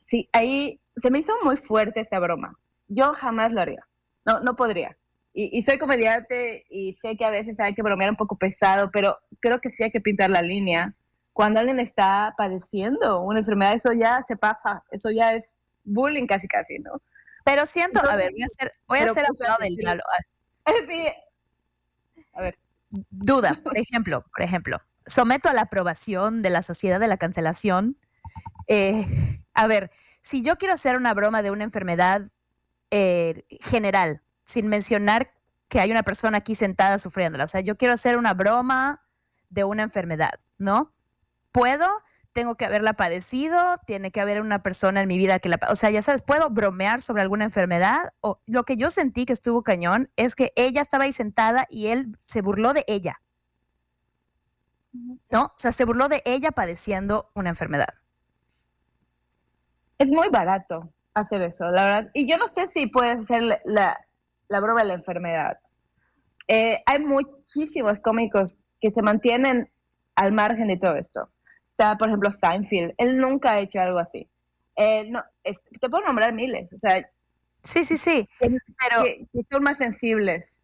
[0.00, 2.58] Sí, ahí se me hizo muy fuerte esta broma.
[2.88, 3.86] Yo jamás lo haría.
[4.26, 4.96] No, no podría.
[5.32, 8.90] Y, y soy comediante y sé que a veces hay que bromear un poco pesado,
[8.92, 10.94] pero creo que sí hay que pintar la línea.
[11.32, 14.82] Cuando alguien está padeciendo una enfermedad, eso ya se pasa.
[14.90, 16.92] Eso ya es bullying casi casi, ¿no?
[17.50, 20.02] Pero siento, a ver, voy a hacer, voy a pues, abogado del diablo.
[20.88, 21.08] Sí.
[22.32, 22.56] A ver,
[23.10, 27.98] Duda, por ejemplo, por ejemplo, someto a la aprobación de la sociedad de la cancelación.
[28.68, 29.04] Eh,
[29.52, 29.90] a ver,
[30.22, 32.22] si yo quiero hacer una broma de una enfermedad
[32.92, 35.32] eh, general, sin mencionar
[35.68, 39.02] que hay una persona aquí sentada sufriéndola, o sea, yo quiero hacer una broma
[39.48, 40.94] de una enfermedad, ¿no?
[41.50, 41.88] ¿Puedo?
[42.32, 45.58] Tengo que haberla padecido, tiene que haber una persona en mi vida que la...
[45.68, 48.12] O sea, ya sabes, ¿puedo bromear sobre alguna enfermedad?
[48.20, 51.88] O lo que yo sentí que estuvo cañón es que ella estaba ahí sentada y
[51.88, 53.20] él se burló de ella.
[55.30, 55.44] ¿No?
[55.44, 57.94] O sea, se burló de ella padeciendo una enfermedad.
[59.98, 62.10] es muy barato hacer eso, la verdad.
[62.14, 64.06] Y yo no sé si puedes hacer la, la,
[64.48, 65.58] la broma de la enfermedad.
[66.48, 69.70] Eh, hay muchísimos cómicos que se mantienen
[70.16, 71.28] al margen de todo esto.
[71.80, 72.92] Está, por ejemplo, Seinfeld.
[72.98, 74.28] Él nunca ha hecho algo así.
[74.76, 77.08] Eh, no, es- te puedo nombrar miles, o sea,
[77.62, 78.28] Sí, sí, sí.
[78.38, 80.60] Pero, que- que son más sensibles.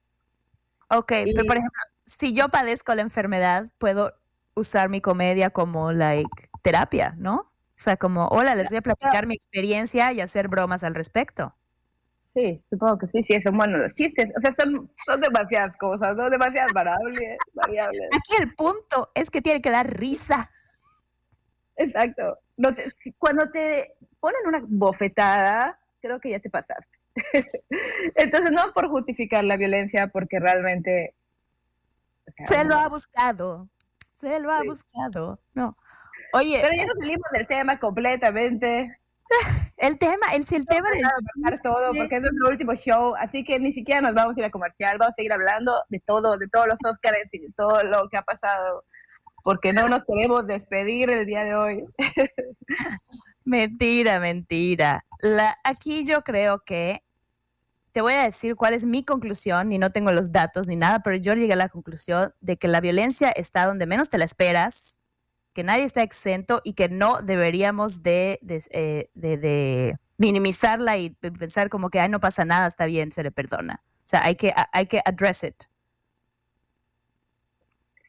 [0.90, 4.12] ok, pero y- por ejemplo, si yo padezco la enfermedad, puedo
[4.54, 7.36] usar mi comedia como, like, terapia, ¿no?
[7.36, 11.54] O sea, como, hola, les voy a platicar mi experiencia y hacer bromas al respecto.
[12.24, 14.28] Sí, supongo que sí, sí, son buenos los chistes.
[14.36, 16.28] O sea, son, son demasiadas cosas, ¿no?
[16.28, 17.38] Demasiadas variables.
[17.54, 18.00] variables.
[18.12, 20.50] Aquí el punto es que tiene que dar risa.
[21.76, 22.38] Exacto.
[22.56, 22.84] No te-
[23.18, 26.98] cuando te ponen una bofetada, creo que ya te pasaste.
[28.16, 31.14] Entonces, no por justificar la violencia, porque realmente...
[32.28, 32.80] o sea, Se lo no.
[32.80, 33.68] ha buscado.
[34.10, 34.68] Se lo ha Sí.
[34.68, 35.38] buscado.
[35.54, 35.74] No.
[36.32, 38.98] Oye, Pero ya nos salimos del tema completamente.
[39.76, 40.88] el tema, el, el tema
[41.36, 44.46] Dejar todo, porque es nuestro último show, así que ni siquiera nos vamos a ir
[44.46, 47.82] a comercial, vamos a seguir hablando de todo, de todos los Óscares y de todo
[47.84, 48.84] lo que ha pasado,
[49.44, 51.84] porque no nos queremos despedir el día de hoy.
[53.44, 55.04] Mentira, mentira.
[55.20, 57.04] La, aquí yo creo que
[57.92, 61.00] te voy a decir cuál es mi conclusión, y no tengo los datos ni nada,
[61.00, 64.24] pero yo llegué a la conclusión de que la violencia está donde menos te la
[64.24, 65.00] esperas,
[65.56, 71.10] que nadie está exento y que no deberíamos de, de, eh, de- de minimizarla y
[71.10, 73.82] pensar como que, ay, no pasa nada, está bien, se le perdona.
[73.82, 75.56] O sea, hay que, hay que address it.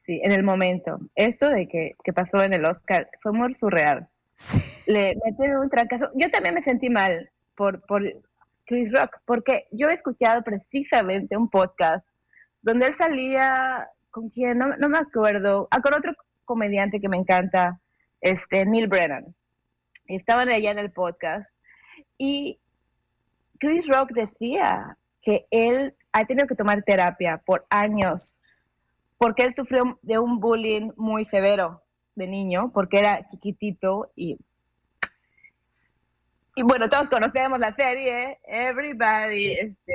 [0.02, 1.00] Sí, en el momento.
[1.16, 4.08] Esto de que, que pasó en el Oscar fue muy surreal.
[4.88, 6.10] Le meten un trancazo.
[6.16, 8.04] Yo también me sentí mal por, por
[8.66, 12.10] Chris Rock, porque yo he escuchado precisamente un podcast
[12.62, 16.14] donde él salía con quién, no, no me acuerdo, ah, con otro
[16.48, 17.80] comediante que me encanta,
[18.22, 19.36] este, Neil Brennan.
[20.08, 21.56] Estaban allá en el podcast
[22.18, 22.60] y
[23.60, 28.42] Chris Rock decía que él ha tenido que tomar terapia por años
[29.18, 31.84] porque él sufrió de un bullying muy severo
[32.16, 34.38] de niño, porque era chiquitito y
[36.56, 39.94] y bueno, todos conocemos la serie, Everybody este.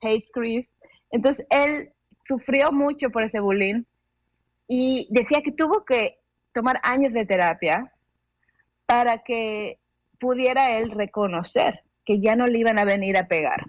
[0.00, 0.74] Hates Chris.
[1.12, 3.84] Entonces, él sufrió mucho por ese bullying
[4.66, 6.20] y decía que tuvo que
[6.52, 7.92] tomar años de terapia
[8.86, 9.78] para que
[10.18, 13.64] pudiera él reconocer que ya no le iban a venir a pegar.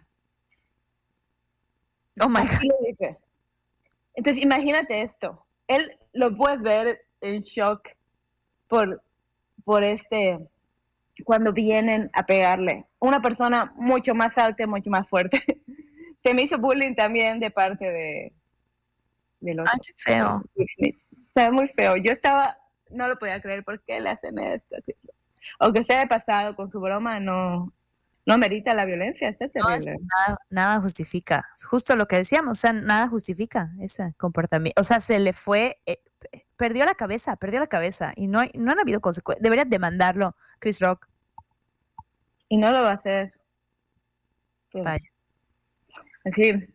[2.22, 3.16] Oh my God.
[4.14, 5.46] Entonces, imagínate esto.
[5.68, 7.90] Él lo puedes ver en shock
[8.68, 9.04] por,
[9.64, 10.40] por este,
[11.26, 12.86] cuando vienen a pegarle.
[13.00, 15.42] Una persona mucho más alta, y mucho más fuerte.
[16.20, 18.34] Se me hizo bullying también de parte de,
[19.46, 20.44] de los Ay, qué feo.
[21.22, 21.96] Estaba muy feo.
[21.98, 22.58] Yo estaba,
[22.90, 24.76] no lo podía creer, ¿por qué le hacen esto?
[25.60, 27.72] Aunque sea de pasado con su broma, no,
[28.26, 29.98] no merita la violencia, está No, terrible.
[30.18, 31.44] nada, nada justifica.
[31.70, 34.82] Justo lo que decíamos, o sea, nada justifica ese comportamiento.
[34.82, 38.40] O sea, se le fue, eh, p- perdió la cabeza, perdió la cabeza y no,
[38.40, 39.44] hay- no han habido consecuencias.
[39.44, 41.08] Deberías demandarlo, Chris Rock.
[42.50, 43.34] Y no lo va a hacer.
[44.72, 44.80] Sí.
[44.84, 45.10] Vaya.
[46.24, 46.75] En fin.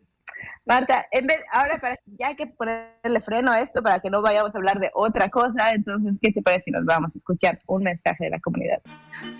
[0.71, 4.21] Marta, en vez, ahora para ya hay que ponerle freno a esto para que no
[4.21, 7.59] vayamos a hablar de otra cosa, entonces, ¿qué te parece si nos vamos a escuchar
[7.67, 8.81] un mensaje de la comunidad?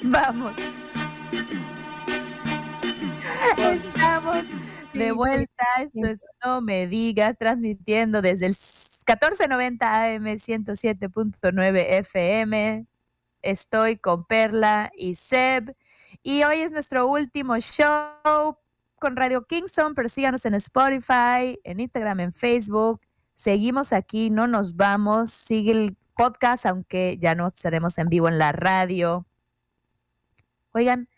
[0.04, 0.58] Vamos.
[3.58, 4.46] Estamos
[4.94, 5.66] de vuelta.
[5.80, 12.88] Esto es No Me Digas, transmitiendo desde el 1490 AM 107.9 FM.
[13.42, 15.78] Estoy con Perla y Seb.
[16.24, 18.58] Y hoy es nuestro último show
[19.02, 23.02] con Radio Kingston, pero síganos en Spotify, en Instagram, en Facebook.
[23.34, 25.32] Seguimos aquí, no nos vamos.
[25.32, 29.26] Sigue el podcast, aunque ya no estaremos en vivo en la radio.
[30.74, 31.10] Oigan,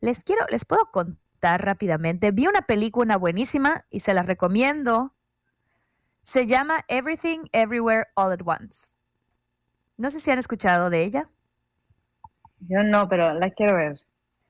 [0.00, 2.30] les quiero, les puedo contar rápidamente.
[2.30, 5.14] Vi una película buenísima y se la recomiendo.
[6.20, 8.98] Se llama Everything Everywhere All at Once.
[9.96, 11.30] No sé si han escuchado de ella.
[12.58, 13.98] Yo no, pero la quiero ver.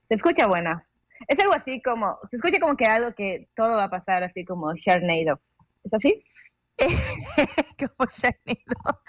[0.08, 0.89] Se escucha buena.
[1.28, 4.44] Es algo así como, se escucha como que algo que todo va a pasar así
[4.44, 5.38] como Sharknado.
[5.84, 6.20] ¿Es así?
[7.78, 9.02] Como Sharknado.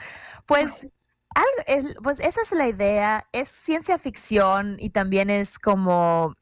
[0.45, 0.87] Pues,
[1.33, 3.27] algo- es- pues esa es la idea.
[3.31, 6.35] Es ciencia ficción y también es como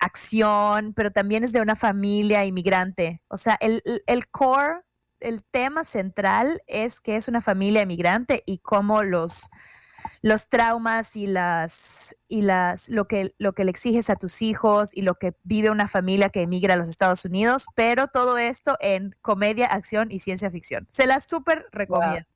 [0.00, 3.22] acción, pero también es de una familia inmigrante.
[3.28, 4.80] O sea, el, el- el core,
[5.20, 9.50] el tema central es que es una familia inmigrante y cómo los,
[10.22, 14.94] los traumas y las y las lo que lo que le exiges a tus hijos
[14.94, 18.76] y lo que vive una familia que emigra a los Estados Unidos, pero todo esto
[18.80, 20.86] en comedia, acción y ciencia ficción.
[20.90, 22.28] Se las súper recomiendo.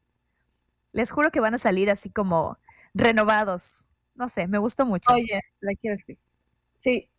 [0.92, 2.58] Les juro que van a salir así como
[2.94, 3.88] renovados.
[4.14, 5.12] No sé, me gustó mucho.
[5.12, 6.16] Oye, la quiero decir.
[6.80, 7.10] Sí,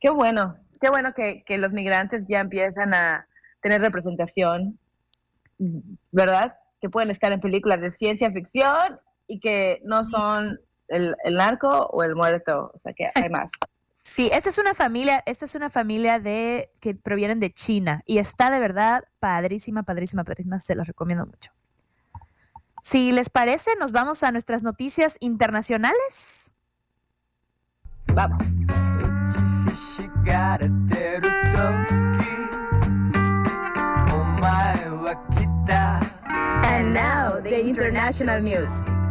[0.00, 0.56] qué bueno.
[0.80, 3.26] Qué bueno que, que los migrantes ya empiezan a
[3.62, 4.78] tener representación,
[6.12, 6.58] ¿verdad?
[6.80, 12.02] Que pueden estar en películas de ciencia ficción y que no son el, narco o
[12.02, 13.50] el muerto, o sea que hay más.
[13.98, 18.18] Sí, esta es una familia, esta es una familia de que provienen de China y
[18.18, 21.50] está de verdad padrísima, padrísima, padrísima, se los recomiendo mucho.
[22.80, 26.54] Si les parece, nos vamos a nuestras noticias internacionales.
[28.14, 28.44] Vamos.
[36.62, 39.05] And now the international news.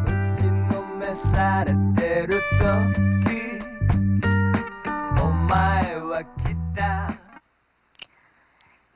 [1.14, 3.60] 打ちのめされてる時
[5.22, 7.06] お前は来た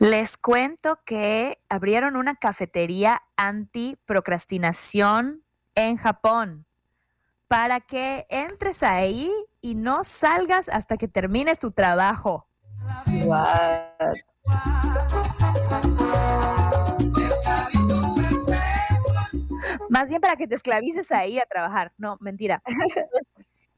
[0.00, 6.66] Les cuento que abrieron una cafetería anti-procrastinación en Japón
[7.48, 12.46] para que entres ahí y no salgas hasta que termines tu trabajo.
[13.24, 13.94] What?
[19.89, 21.93] Más bien para que te esclavices ahí a trabajar.
[21.97, 22.61] No, mentira.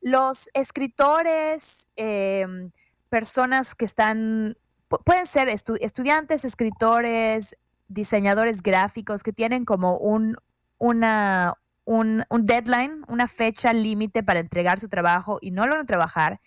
[0.02, 2.72] Los escritores, em,
[3.10, 4.58] personas que están,
[4.90, 10.38] pu- pueden ser estu- estudiantes, escritores, diseñadores gráficos que tienen como un,
[10.80, 11.54] una,
[11.86, 15.86] un, un deadline, una fecha límite para entregar su trabajo y no lo van a
[15.86, 16.42] trabajar.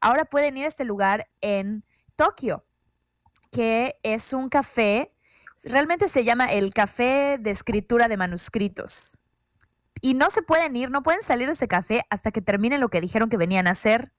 [0.00, 1.84] Ahora pueden ir a este lugar en
[2.16, 2.64] Tokio,
[3.52, 5.12] que es un café
[5.64, 9.20] realmente se llama el café de escritura de manuscritos.
[10.02, 12.90] Y no se pueden ir, no pueden salir de ese café hasta que terminen lo
[12.90, 14.12] que dijeron que venían a hacer.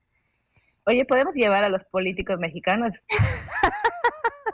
[0.86, 2.96] Oye, ¿podemos llevar a los políticos mexicanos?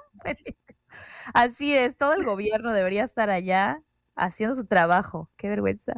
[1.34, 3.81] Así es, todo el gobierno debería estar allá
[4.15, 5.29] haciendo su trabajo.
[5.38, 5.93] Qué vergüenza.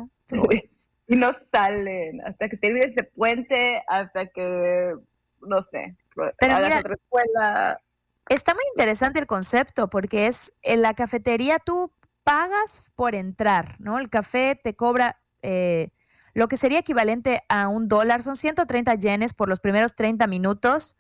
[1.07, 4.93] y no salen hasta que termine ese puente, hasta que,
[5.41, 7.81] no sé, Pero mira- otra escuela.
[8.27, 11.91] Está muy interesante el concepto porque es en la cafetería tú
[12.23, 13.99] pagas por entrar, ¿no?
[13.99, 15.89] El café te cobra, eh,
[16.33, 18.23] lo que sería equivalente a un dólar.
[18.23, 20.97] Son 130 yenes por los primeros 30 minutos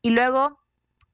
[0.00, 0.58] y luego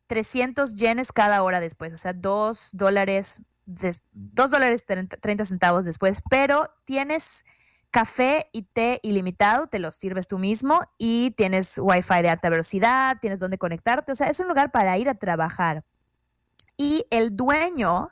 [0.07, 5.85] 300 yenes cada hora después, o sea, 2 dólares, des- 2 dólares 30 30 centavos
[5.85, 7.45] después, pero tienes
[7.91, 13.17] café y té ilimitado, te los sirves tú mismo y tienes wifi de alta velocidad,
[13.21, 15.85] tienes donde conectarte, o sea, es un lugar para ir a trabajar.
[16.77, 18.09] Y el dueño,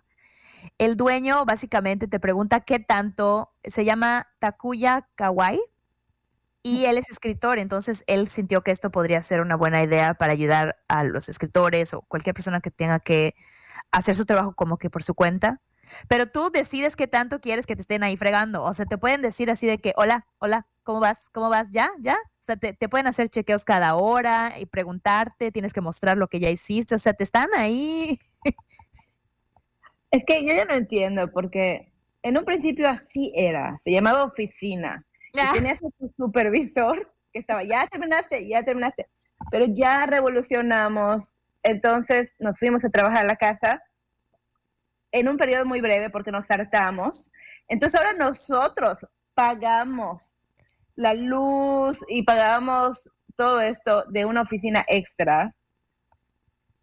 [0.79, 5.61] el dueño básicamente te pregunta qué tanto, se llama Takuya Kawai
[6.63, 10.33] y él es escritor, entonces él sintió que esto podría ser una buena idea para
[10.33, 13.35] ayudar a los escritores o cualquier persona que tenga que
[13.93, 15.61] hacer su trabajo como que por su cuenta.
[16.09, 18.63] Pero tú decides qué tanto quieres que te estén ahí fregando.
[18.63, 21.31] O sea, te pueden decir así de que, hola, hola, ¿cómo vas?
[21.31, 21.71] ¿Cómo vas?
[21.71, 21.89] ¿Ya?
[22.01, 22.15] ¿Ya?
[22.15, 26.29] O sea, te, te pueden hacer chequeos cada hora y preguntarte, tienes que mostrar lo
[26.29, 26.95] que ya hiciste.
[26.95, 28.19] O sea, te están ahí.
[30.13, 35.05] Es que yo ya no entiendo, porque en un principio así era, se llamaba oficina.
[35.33, 39.07] Y tenías a tu supervisor que estaba, ya terminaste, ya terminaste.
[39.51, 43.83] Pero ya revolucionamos, entonces nos fuimos a trabajar a la casa
[45.19, 47.33] en un periodo muy breve porque nos hartamos.
[47.69, 50.45] Entonces ahora nosotros pagamos
[50.95, 55.55] la luz y pagamos todo esto de una oficina extra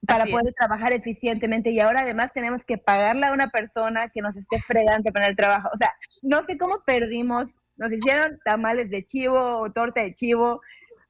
[0.05, 0.55] para Así poder es.
[0.55, 5.11] trabajar eficientemente y ahora además tenemos que pagarle a una persona que nos esté fregando
[5.11, 5.69] para el trabajo.
[5.73, 10.61] O sea, no sé cómo perdimos, nos hicieron tamales de chivo o torta de chivo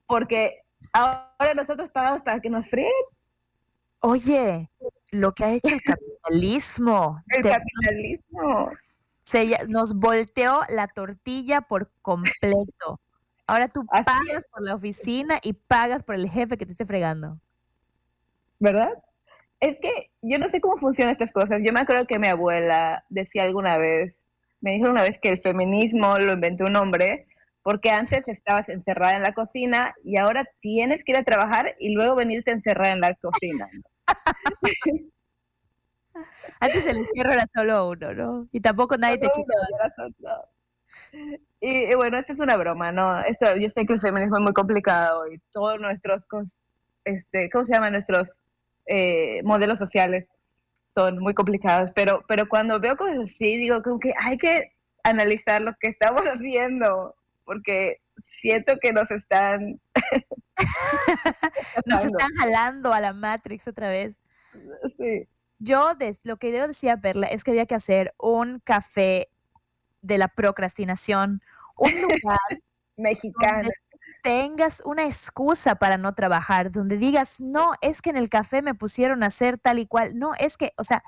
[0.05, 0.61] porque
[0.93, 2.91] ahora nosotros pagamos para que nos freguen
[4.05, 4.69] Oye,
[5.13, 7.21] lo que ha hecho el capitalismo.
[7.29, 8.69] el te- capitalismo.
[9.21, 12.99] se nos volteó la tortilla por completo.
[13.47, 16.85] Ahora tú Así pagas por la oficina y pagas por el jefe que te esté
[16.85, 17.39] fregando.
[18.59, 18.91] ¿verdad?
[19.59, 21.61] Es que yo no sé cómo funcionan estas cosas.
[21.63, 24.25] Yo me acuerdo que mi abuela decía alguna vez,
[24.61, 27.27] me dijo una vez que el feminismo lo inventó un hombre,
[27.61, 31.93] porque antes estabas encerrada en la cocina y ahora tienes que ir a trabajar y
[31.93, 33.65] luego venirte a encerrar en la cocina.
[36.59, 38.47] Antes el encierro era solo uno, ¿no?
[38.51, 39.45] Y tampoco nadie te Solo
[39.95, 40.47] solo.
[41.59, 43.23] Y, y bueno, esto es una broma, ¿no?
[43.23, 46.27] Esto, yo sé que el feminismo es muy complicado y todos nuestros,
[47.03, 47.93] este, ¿cómo se llaman?
[47.93, 48.41] Nuestros
[48.85, 50.29] eh, modelos sociales
[50.85, 54.73] son muy complicados, pero, pero cuando veo cosas así, digo como que hay que
[55.03, 59.79] analizar lo que estamos haciendo, porque siento que nos están...
[61.85, 64.17] Nos están jalando a la Matrix otra vez.
[64.97, 65.27] Sí.
[65.59, 69.29] Yo, des- lo que yo decía, Perla, es que había que hacer un café
[70.01, 71.41] de la procrastinación,
[71.77, 72.37] un lugar
[72.97, 73.53] Mexicana.
[73.61, 73.73] donde
[74.21, 78.75] tengas una excusa para no trabajar, donde digas, no, es que en el café me
[78.75, 80.17] pusieron a hacer tal y cual.
[80.17, 81.03] No, es que, o sea,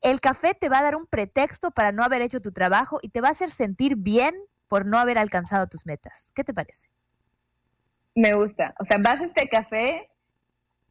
[0.00, 3.10] el café te va a dar un pretexto para no haber hecho tu trabajo y
[3.10, 4.34] te va a hacer sentir bien
[4.68, 6.32] por no haber alcanzado tus metas.
[6.34, 6.88] ¿Qué te parece?
[8.14, 8.74] Me gusta.
[8.78, 10.08] O sea, vas a este café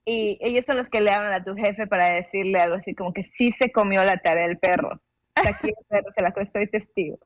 [0.06, 3.14] y ellos son los que le hablan a tu jefe para decirle algo así como
[3.14, 5.02] que sí se comió la tarea del perro.
[5.36, 7.20] Aquí el perro se la comió, soy testigo.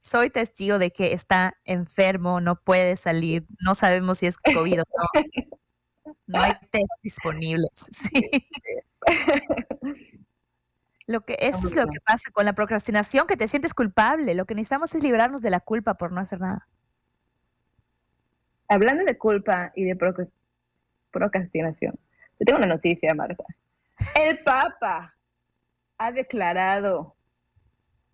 [0.00, 4.84] Soy testigo de que está enfermo, no puede salir, no sabemos si es COVID o
[4.84, 5.06] no.
[6.26, 7.68] No hay test disponibles.
[7.90, 8.20] Sí.
[11.08, 14.34] Lo que, eso es lo que pasa con la procrastinación, que te sientes culpable.
[14.34, 16.68] Lo que necesitamos es librarnos de la culpa por no hacer nada.
[18.68, 20.30] Hablando de culpa y de proc-
[21.10, 21.94] procrastinación,
[22.38, 23.42] yo tengo una noticia, Marta.
[24.14, 25.14] El Papa
[25.96, 27.16] ha declarado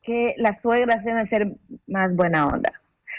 [0.01, 1.57] que las suegras deben ser
[1.88, 2.72] más buena onda.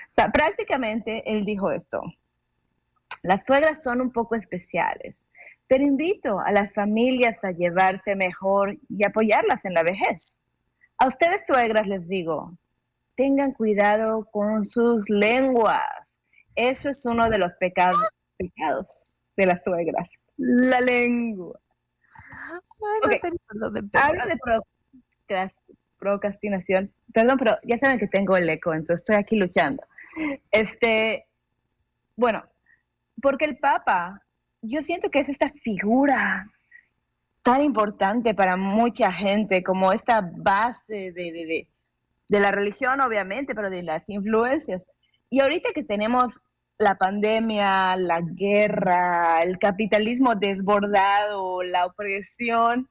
[0.09, 2.01] O sea, prácticamente él dijo esto.
[3.23, 5.30] Las suegras son un poco especiales,
[5.68, 10.41] pero invito a las familias a llevarse mejor y apoyarlas en la vejez.
[10.97, 12.57] A ustedes, suegras, les digo,
[13.16, 16.22] tengan cuidado con sus lenguas.
[16.55, 17.97] Eso es uno de los pecados,
[18.38, 20.09] pecados de las suegras.
[20.38, 21.59] La lengua.
[22.32, 23.20] Ay, no Ok.
[23.20, 24.09] sé ni por dónde empezar.
[24.09, 25.55] Hablo de procras-
[25.97, 26.93] procrastinación.
[27.13, 29.84] Perdón, pero ya saben que tengo el eco, entonces estoy aquí luchando.
[30.51, 31.28] Este,
[32.16, 32.43] bueno,
[33.22, 34.22] porque el Papa,
[34.68, 36.47] yo siento que es esta figura
[37.43, 41.68] tan importante para mucha gente, como esta base de, de, de,
[42.28, 44.88] de la religión, obviamente, pero de las influencias.
[45.30, 46.39] Y ahorita que tenemos
[46.78, 52.89] la pandemia, la guerra, el capitalismo desbordado, la opresión,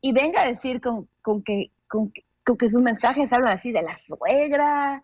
[0.00, 2.12] y venga a decir con, con que, con,
[2.44, 5.02] con que sus mensajes hablan así de la suegra,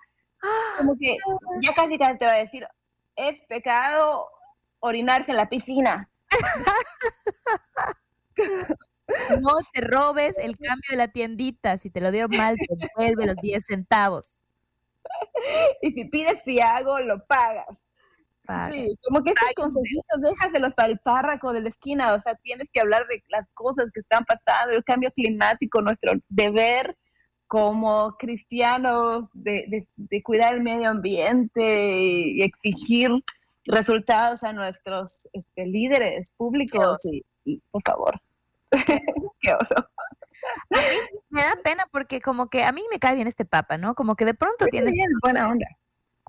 [0.79, 1.17] como que
[1.63, 2.67] ya casi te va a decir,
[3.17, 4.27] es pecado
[4.81, 6.11] orinarse en la piscina.
[9.41, 11.77] No te robes el cambio de la tiendita.
[11.79, 14.45] Si te lo dieron mal, te devuelve los 10 centavos.
[15.83, 17.91] y si pides fiago, lo pagas.
[18.47, 18.73] Pagas.
[18.73, 22.71] Sí, como que estos consejitos, déjaselos para el párraco de la esquina, o sea, tienes
[22.73, 26.97] que hablar de las cosas que están pasando, el cambio climático, nuestro deber
[27.49, 33.11] como cristianos de, de- de cuidar el medio ambiente y exigir
[33.67, 37.05] resultados a nuestros este, líderes públicos.
[37.07, 38.15] Y, y, por favor,
[39.41, 39.75] qué oso.
[41.29, 43.95] Me da pena porque como que a mí me cae bien este papa, ¿no?
[43.95, 45.67] Como que de pronto tiene Bien, buena onda.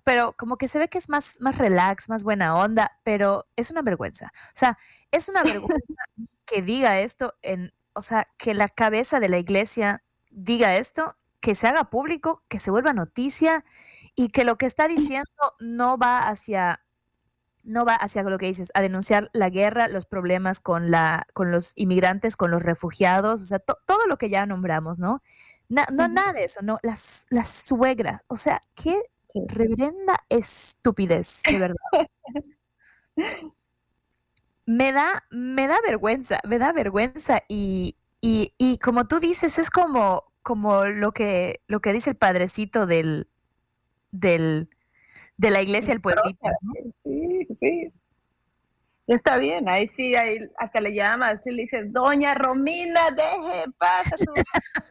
[0.03, 3.71] pero como que se ve que es más, más relax, más buena onda, pero es
[3.71, 4.31] una vergüenza.
[4.47, 4.77] O sea,
[5.11, 5.93] es una vergüenza
[6.45, 11.55] que diga esto en, o sea, que la cabeza de la iglesia diga esto, que
[11.55, 13.65] se haga público, que se vuelva noticia
[14.15, 16.83] y que lo que está diciendo no va hacia
[17.65, 21.51] no va hacia lo que dices, a denunciar la guerra, los problemas con la con
[21.51, 25.21] los inmigrantes, con los refugiados, o sea, to- todo lo que ya nombramos, ¿no?
[25.69, 28.95] Na- no nada de eso, no, las las suegras, o sea, qué
[29.27, 29.39] Sí.
[29.47, 31.77] reverenda estupidez, de verdad.
[34.65, 39.69] me da, me da vergüenza, me da vergüenza y, y, y como tú dices, es
[39.69, 43.29] como, como lo que, lo que dice el padrecito del,
[44.11, 44.69] del,
[45.41, 46.47] de la iglesia del pueblito.
[47.03, 47.93] Sí, sí.
[49.07, 53.73] Está bien, ahí sí, ahí hasta le llamas, y le dices, Doña Romina, deje en
[53.73, 54.25] paz a su,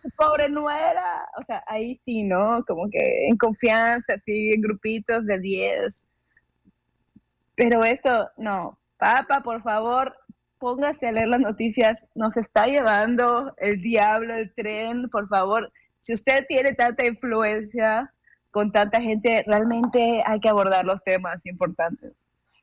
[0.03, 1.25] su pobre nuera.
[1.41, 2.65] O sea, ahí sí, ¿no?
[2.67, 6.09] Como que en confianza, así, en grupitos de 10.
[7.55, 8.77] Pero esto, no.
[8.99, 10.15] Papa, por favor,
[10.59, 12.05] póngase a leer las noticias.
[12.17, 15.73] Nos está llevando el diablo, el tren, por favor.
[16.01, 18.13] Si usted tiene tanta influencia
[18.51, 22.13] con tanta gente, realmente hay que abordar los temas importantes.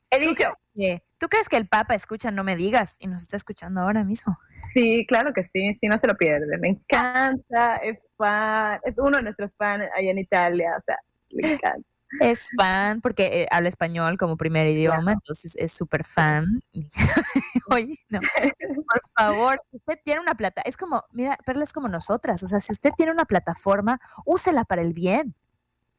[0.09, 3.07] He ¿Tú dicho, crees, que, ¿Tú crees que el Papa escucha No Me Digas y
[3.07, 4.37] nos está escuchando ahora mismo?
[4.71, 6.57] sí, claro que sí, sí, no se lo pierde.
[6.57, 10.97] Me encanta, es fan, es uno de nuestros fans allá en Italia, o sea,
[11.29, 11.87] le encanta.
[12.21, 16.61] Es fan porque eh, habla español como primer idioma, entonces es súper fan.
[17.69, 18.19] Oye, no.
[18.19, 22.47] Por favor, si usted tiene una plata, es como, mira, Perla es como nosotras, o
[22.47, 25.35] sea, si usted tiene una plataforma, úsela para el bien.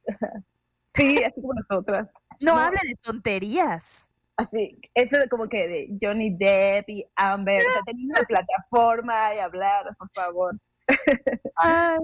[0.94, 2.08] Sí, así como nosotras.
[2.40, 2.60] No, No.
[2.60, 4.10] hable de tonterías.
[4.36, 9.34] Así, eso de como que de Johnny Depp y Amber, o sea, tener una plataforma
[9.34, 10.58] y hablar, por favor.
[11.56, 11.98] Ay.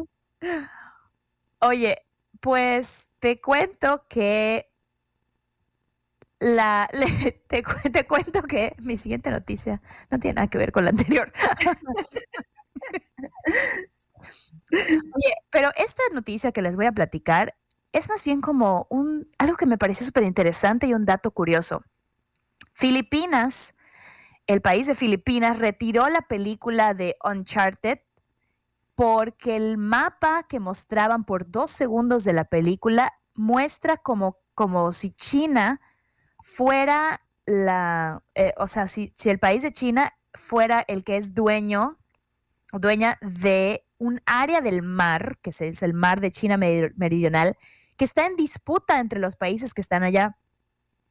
[1.61, 1.97] Oye,
[2.41, 4.69] pues te cuento que
[6.41, 9.81] la le- te, cu- te cuento que mi siguiente noticia
[10.11, 11.33] no tiene nada que ver con la anterior.
[14.71, 17.55] Oye, pero esta noticia que les voy a platicar
[17.95, 21.81] es más bien como un algo que me pareció súper interesante y un dato curioso.
[22.73, 23.77] Filipinas,
[24.47, 28.01] el país de Filipinas retiró la película de Uncharted
[28.97, 35.13] porque el mapa que mostraban por dos segundos de la película muestra como, como si
[35.13, 35.81] China
[36.43, 41.35] fuera la, eh, o sea, si, si el país de China fuera el que es
[41.35, 41.99] dueño,
[42.73, 47.57] dueña de un área del mar, que es el mar de China meri- meridional,
[47.97, 50.37] que está en disputa entre los países que están allá.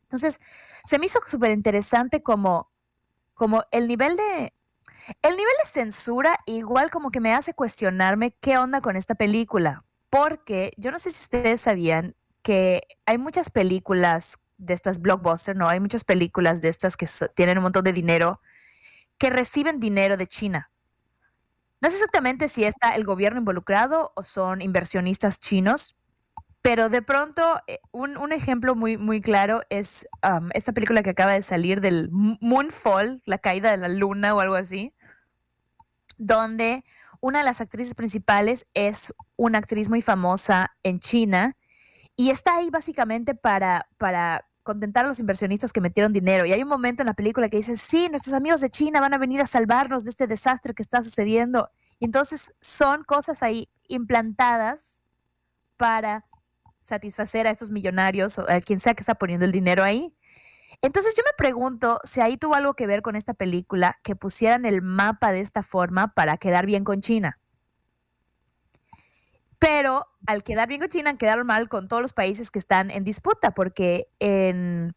[0.04, 0.40] Entonces,
[0.84, 2.72] se me hizo súper interesante como,
[3.34, 4.54] como el nivel de,
[5.22, 9.86] el nivel de censura igual como que me hace cuestionarme qué onda con esta película,
[10.10, 15.68] porque yo no sé si ustedes sabían que hay muchas películas de estas blockbusters, no,
[15.68, 18.40] hay muchas películas de estas que tienen un montón de dinero
[19.18, 20.70] que reciben dinero de China.
[21.82, 25.98] No sé exactamente si está el gobierno involucrado o son inversionistas chinos,
[26.64, 31.12] pero de pronto eh, un, un ejemplo muy, muy claro es um, esta película que
[31.12, 34.96] acaba de salir del Mo- Moonfall, la caída de la luna o algo así,
[36.18, 36.84] donde
[37.20, 41.58] una de las actrices principales es una actriz muy famosa en China
[42.16, 46.46] y está ahí básicamente para, para contentar a los inversionistas que metieron dinero.
[46.46, 49.14] Y hay un momento en la película que dice, sí, nuestros amigos de China van
[49.14, 51.70] a venir a salvarnos de este desastre que está sucediendo.
[52.00, 55.04] Y entonces son cosas ahí implantadas
[55.76, 56.26] para
[56.84, 60.16] satisfacer a estos millonarios o a quien sea que está poniendo el dinero ahí.
[60.82, 64.66] Entonces yo me pregunto si ahí tuvo algo que ver con esta película que pusieran
[64.66, 67.40] el mapa de esta forma para quedar bien con China.
[69.60, 73.06] Pero al quedar bien con China, quedaron mal con todos los países que están en
[73.06, 74.94] disputa, porque en,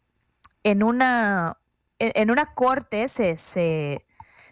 [0.63, 1.57] en una,
[1.99, 4.05] en, una corte se,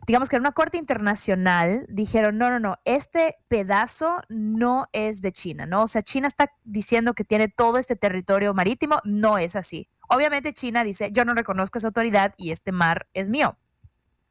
[0.07, 5.31] digamos que en una corte internacional dijeron, no, no, no, este pedazo no es de
[5.31, 5.83] China, ¿no?
[5.83, 9.89] O sea, China está diciendo que tiene todo este territorio marítimo, no es así.
[10.07, 13.57] Obviamente China dice, yo no reconozco esa autoridad y este mar es mío.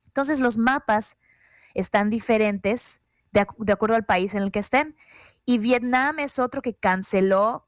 [0.06, 1.16] Entonces los mapas
[1.74, 3.02] están diferentes
[3.32, 4.96] de, de acuerdo al país en el que estén.
[5.44, 7.66] Y Vietnam es otro que canceló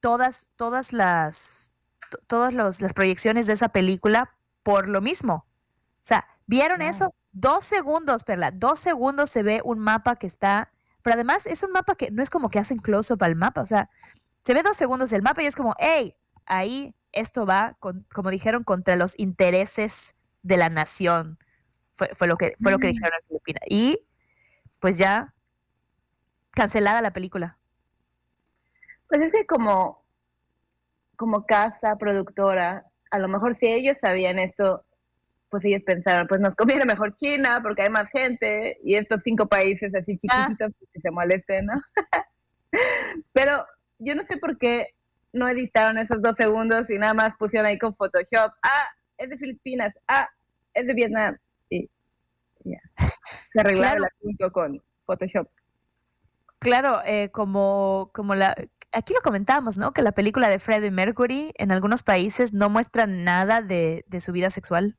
[0.00, 1.72] todas, todas las,
[2.10, 5.46] to- todas los- las proyecciones de esa película por lo mismo.
[5.46, 7.14] O sea, ¿vieron eso?
[7.38, 10.72] Dos segundos, Perla, dos segundos se ve un mapa que está,
[11.02, 13.66] pero además es un mapa que no es como que hacen close-up al mapa, o
[13.66, 13.90] sea,
[14.42, 16.14] se ve dos segundos el mapa y es como, hey,
[16.46, 21.38] ahí esto va, con, como dijeron, contra los intereses de la nación.
[21.92, 22.92] Fue, fue lo que, fue lo que Mm.
[22.92, 23.62] dijeron en Filipinas.
[23.68, 24.06] Y
[24.80, 25.34] pues ya
[26.52, 27.58] cancelada la película.
[29.08, 30.02] Pues es que como,
[31.16, 34.86] como casa productora, a lo mejor si ellos sabían esto,
[35.50, 39.46] pues ellos pensaron, pues nos conviene mejor China porque hay más gente y estos cinco
[39.48, 40.46] países así Ah.
[40.48, 41.74] chiquititos que se molesten, ¿no?
[43.32, 43.64] Pero
[43.98, 44.88] yo no sé por qué
[45.32, 48.86] no editaron esos dos segundos y nada más pusieron ahí con Photoshop, ah,
[49.18, 50.28] es de Filipinas, ah,
[50.74, 51.36] es de Vietnam.
[51.70, 51.88] Y
[52.64, 52.78] ya,
[53.52, 54.04] se arreglaron Claro.
[54.04, 55.48] el asunto con Photoshop.
[56.58, 58.54] Claro, eh, como, como la,
[58.92, 59.92] aquí lo comentábamos, ¿no?
[59.92, 64.32] Que la película de Freddie Mercury en algunos países no muestra nada de, de su
[64.32, 64.96] vida sexual.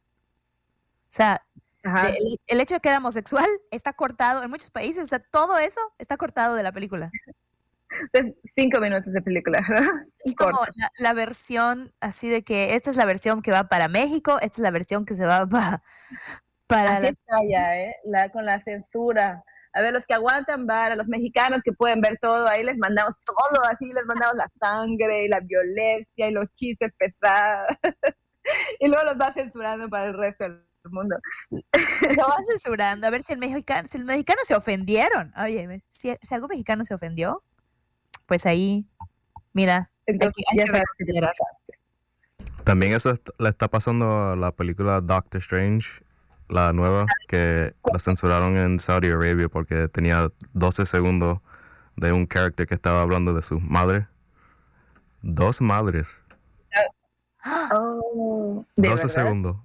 [1.08, 1.42] O sea,
[1.84, 5.20] de- el, el hecho de que era homosexual está cortado en muchos países, o sea,
[5.20, 7.10] todo eso está cortado de la película.
[8.54, 9.60] Cinco minutos de película.
[10.24, 13.88] Es como la, la versión así de que esta es la versión que va para
[13.88, 15.82] México, esta es la versión que se va pa-
[16.68, 16.98] para...
[16.98, 17.96] Así la- está ya, ¿eh?
[18.04, 19.44] La, con la censura.
[19.74, 22.78] A ver, los que aguantan bar, a los mexicanos que pueden ver todo, ahí les
[22.78, 27.68] mandamos todo, así les mandamos la sangre y la violencia y los chistes pesados.
[28.80, 31.16] y luego los va censurando para el resto del mundo.
[31.52, 35.34] Lo va censurando, a ver si el mexicano, si el mexicano se ofendieron.
[35.38, 37.44] Oye, si, si algún mexicano se ofendió,
[38.28, 38.88] pues ahí,
[39.54, 41.34] mira, Entonces, hay ya que sabes que reconsiderar.
[42.64, 46.02] También eso le está pasando a la película Doctor Strange,
[46.50, 51.40] la nueva, que la censuraron en Saudi Arabia porque tenía 12 segundos
[51.96, 54.08] de un character que estaba hablando de su madre.
[55.22, 56.20] Dos madres.
[57.72, 59.16] Oh, ¿de 12 verdad?
[59.24, 59.58] segundos.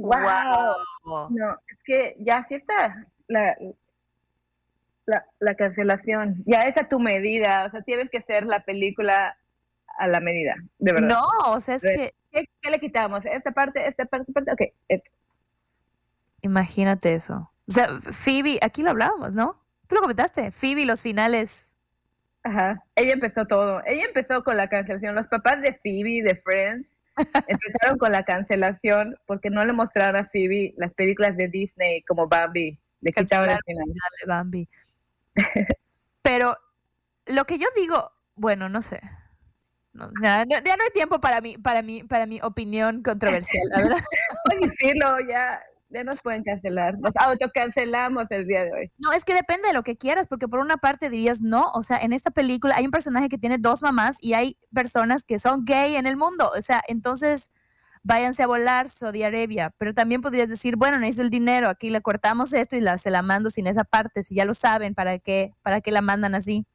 [0.00, 0.74] Wow.
[1.04, 1.28] Wow.
[1.30, 3.56] No, es que ya sí está la,
[5.06, 6.42] la, la cancelación.
[6.46, 7.66] Ya es a tu medida.
[7.66, 9.36] O sea, tienes que hacer la película
[9.98, 11.08] a la medida, de verdad.
[11.08, 13.24] No, o sea, es que ¿Qué, qué le quitamos?
[13.26, 14.52] Esta parte, esta parte, esta parte.
[14.52, 15.10] Ok, esto.
[16.42, 17.50] imagínate eso.
[17.68, 19.54] O sea, Phoebe, aquí lo hablábamos, ¿no?
[19.86, 21.76] Tú lo comentaste, Phoebe, los finales.
[22.42, 22.82] Ajá.
[22.94, 23.82] Ella empezó todo.
[23.84, 25.14] Ella empezó con la cancelación.
[25.14, 26.99] Los papás de Phoebe, de Friends,
[27.48, 32.28] empezaron con la cancelación porque no le mostraron a Phoebe las películas de Disney como
[32.28, 32.78] Bambi.
[33.00, 33.86] Le quitaban el final.
[34.26, 34.68] Bambi.
[36.22, 36.56] Pero
[37.26, 39.00] lo que yo digo, bueno, no sé.
[39.92, 43.62] No, ya, no- ya no hay tiempo para mi, para mi, para mi opinión controversial,
[43.70, 43.98] la verdad.
[44.60, 46.94] Decirlo, ya, ya nos pueden cancelar.
[47.00, 48.92] Nos autocancelamos el día de hoy.
[48.98, 51.82] No, es que depende de lo que quieras, porque por una parte dirías no, o
[51.82, 55.38] sea, en esta película hay un personaje que tiene dos mamás y hay personas que
[55.38, 57.50] son gay en el mundo, o sea, entonces
[58.02, 62.00] váyanse a volar Saudi Arabia, pero también podrías decir, bueno, necesito el dinero, aquí le
[62.00, 65.18] cortamos esto y la, se la mando sin esa parte, si ya lo saben, ¿para
[65.18, 66.66] qué, para qué la mandan así?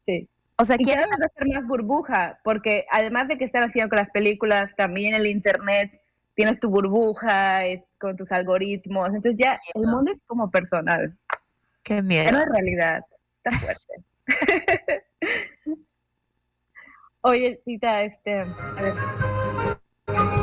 [0.00, 0.28] Sí.
[0.56, 3.44] O sea, Y ¿quién cada vez va a ser más burbuja, porque además de que
[3.44, 6.00] están haciendo con las películas, también el internet,
[6.38, 9.08] tienes tu burbuja eh, con tus algoritmos.
[9.08, 11.18] Entonces ya el mundo es como personal.
[11.82, 12.30] Qué miedo.
[12.30, 13.04] no es realidad.
[13.42, 15.02] Está fuerte.
[17.22, 18.92] Oye, Tita, este, a ver,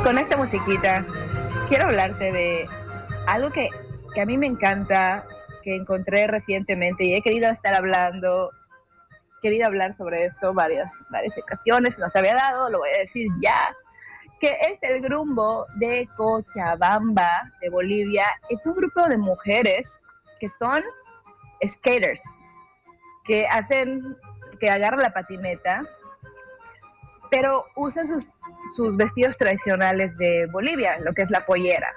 [0.04, 1.02] con esta musiquita,
[1.70, 2.66] quiero hablarte de
[3.28, 3.70] algo que,
[4.14, 5.22] que a mí me encanta,
[5.62, 8.50] que encontré recientemente y he querido estar hablando,
[9.40, 13.70] querido hablar sobre esto varias, varias ocasiones, nos había dado, lo voy a decir ya,
[14.40, 18.26] que es el grupo de Cochabamba, de Bolivia.
[18.50, 20.00] Es un grupo de mujeres
[20.40, 20.82] que son
[21.66, 22.22] skaters,
[23.24, 24.16] que hacen,
[24.60, 25.82] que agarran la patineta,
[27.30, 28.32] pero usan sus,
[28.74, 31.92] sus vestidos tradicionales de Bolivia, lo que es la pollera.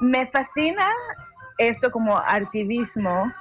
[0.00, 0.90] Me fascina
[1.58, 3.32] esto como activismo,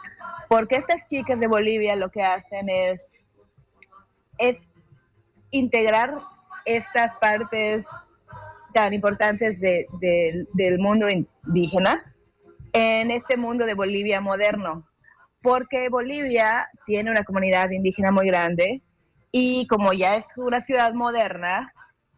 [0.47, 3.17] porque estas chicas de Bolivia lo que hacen es,
[4.37, 4.59] es
[5.51, 6.13] integrar
[6.65, 7.85] estas partes
[8.75, 12.03] tan importantes de- de- del mundo indígena
[12.73, 14.85] en este mundo de Bolivia moderno,
[15.41, 18.81] porque Bolivia tiene una comunidad indígena muy grande
[19.31, 21.71] y como ya es una ciudad moderna,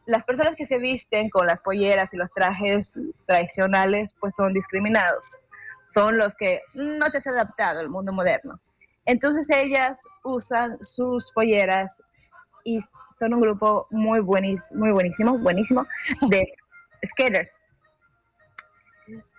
[0.08, 2.91] las personas que se visten con las polleras y los trajes
[3.28, 5.39] tradicionales pues son discriminados.
[5.93, 8.60] Son los que no te has adaptado al mundo moderno.
[9.05, 12.01] Entonces ellas usan sus polleras
[12.64, 12.80] y
[13.20, 15.86] son un grupo muy buenísimo, muy buenísimo, buenísimo
[16.30, 16.53] de
[17.11, 17.53] skaters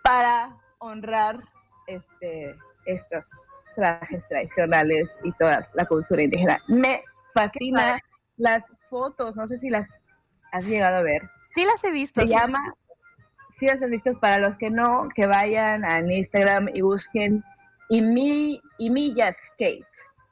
[0.02, 1.38] para honrar
[1.86, 2.54] este,
[2.86, 3.40] estos
[3.74, 6.58] trajes tradicionales y toda la cultura indígena.
[6.66, 7.02] Me
[7.32, 8.00] fascina
[8.36, 9.88] las fotos, no sé si las
[10.52, 11.22] has llegado a ver.
[11.54, 12.20] Sí las he visto.
[12.20, 12.32] Se sí.
[12.32, 12.58] llama,
[13.50, 17.44] sí las has visto, para los que no, que vayan al Instagram y busquen
[17.90, 19.86] Imi, Imilla Skate.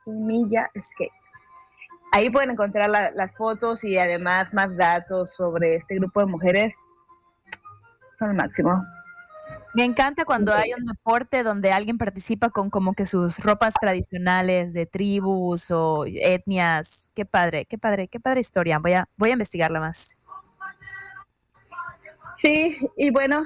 [0.07, 1.12] Imilla Skate.
[2.17, 6.75] Ahí pueden encontrar la- las fotos y además más datos sobre este grupo de mujeres.
[8.19, 8.83] Son el máximo.
[9.75, 14.73] Me encanta cuando hay un deporte donde alguien participa con como que sus ropas tradicionales
[14.73, 17.11] de tribus o etnias.
[17.14, 18.79] Qué padre, qué padre, qué padre historia.
[18.79, 20.19] Voy a, voy a investigarla más.
[22.35, 23.43] Sí, y bueno,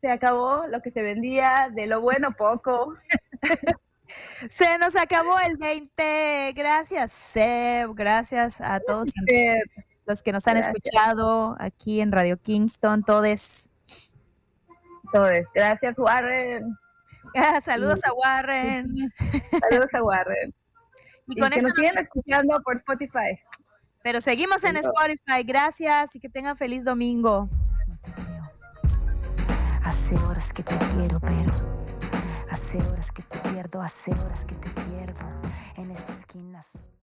[0.00, 2.94] se acabó lo que se vendía, de lo bueno poco.
[4.50, 6.52] Se nos acabó el 20.
[6.54, 7.94] Gracias, Seb.
[7.94, 9.10] Gracias a todos
[10.06, 10.74] los que nos han Gracias.
[10.76, 13.02] escuchado aquí en Radio Kingston.
[13.04, 13.70] Todes.
[15.04, 16.76] Entonces, gracias Warren.
[17.36, 18.86] Ah, saludos a Warren.
[19.18, 20.54] Saludos a Warren.
[21.26, 23.40] Y Y con que eso nos nos- siguen escuchando por Spotify.
[24.04, 25.42] Pero seguimos en Spotify.
[25.44, 27.48] Gracias y que tengan feliz domingo.
[29.84, 31.83] Hace horas que te quiero, pero
[32.54, 35.26] Hace horas que te pierdo, hace horas que te pierdo.
[35.76, 36.13] Este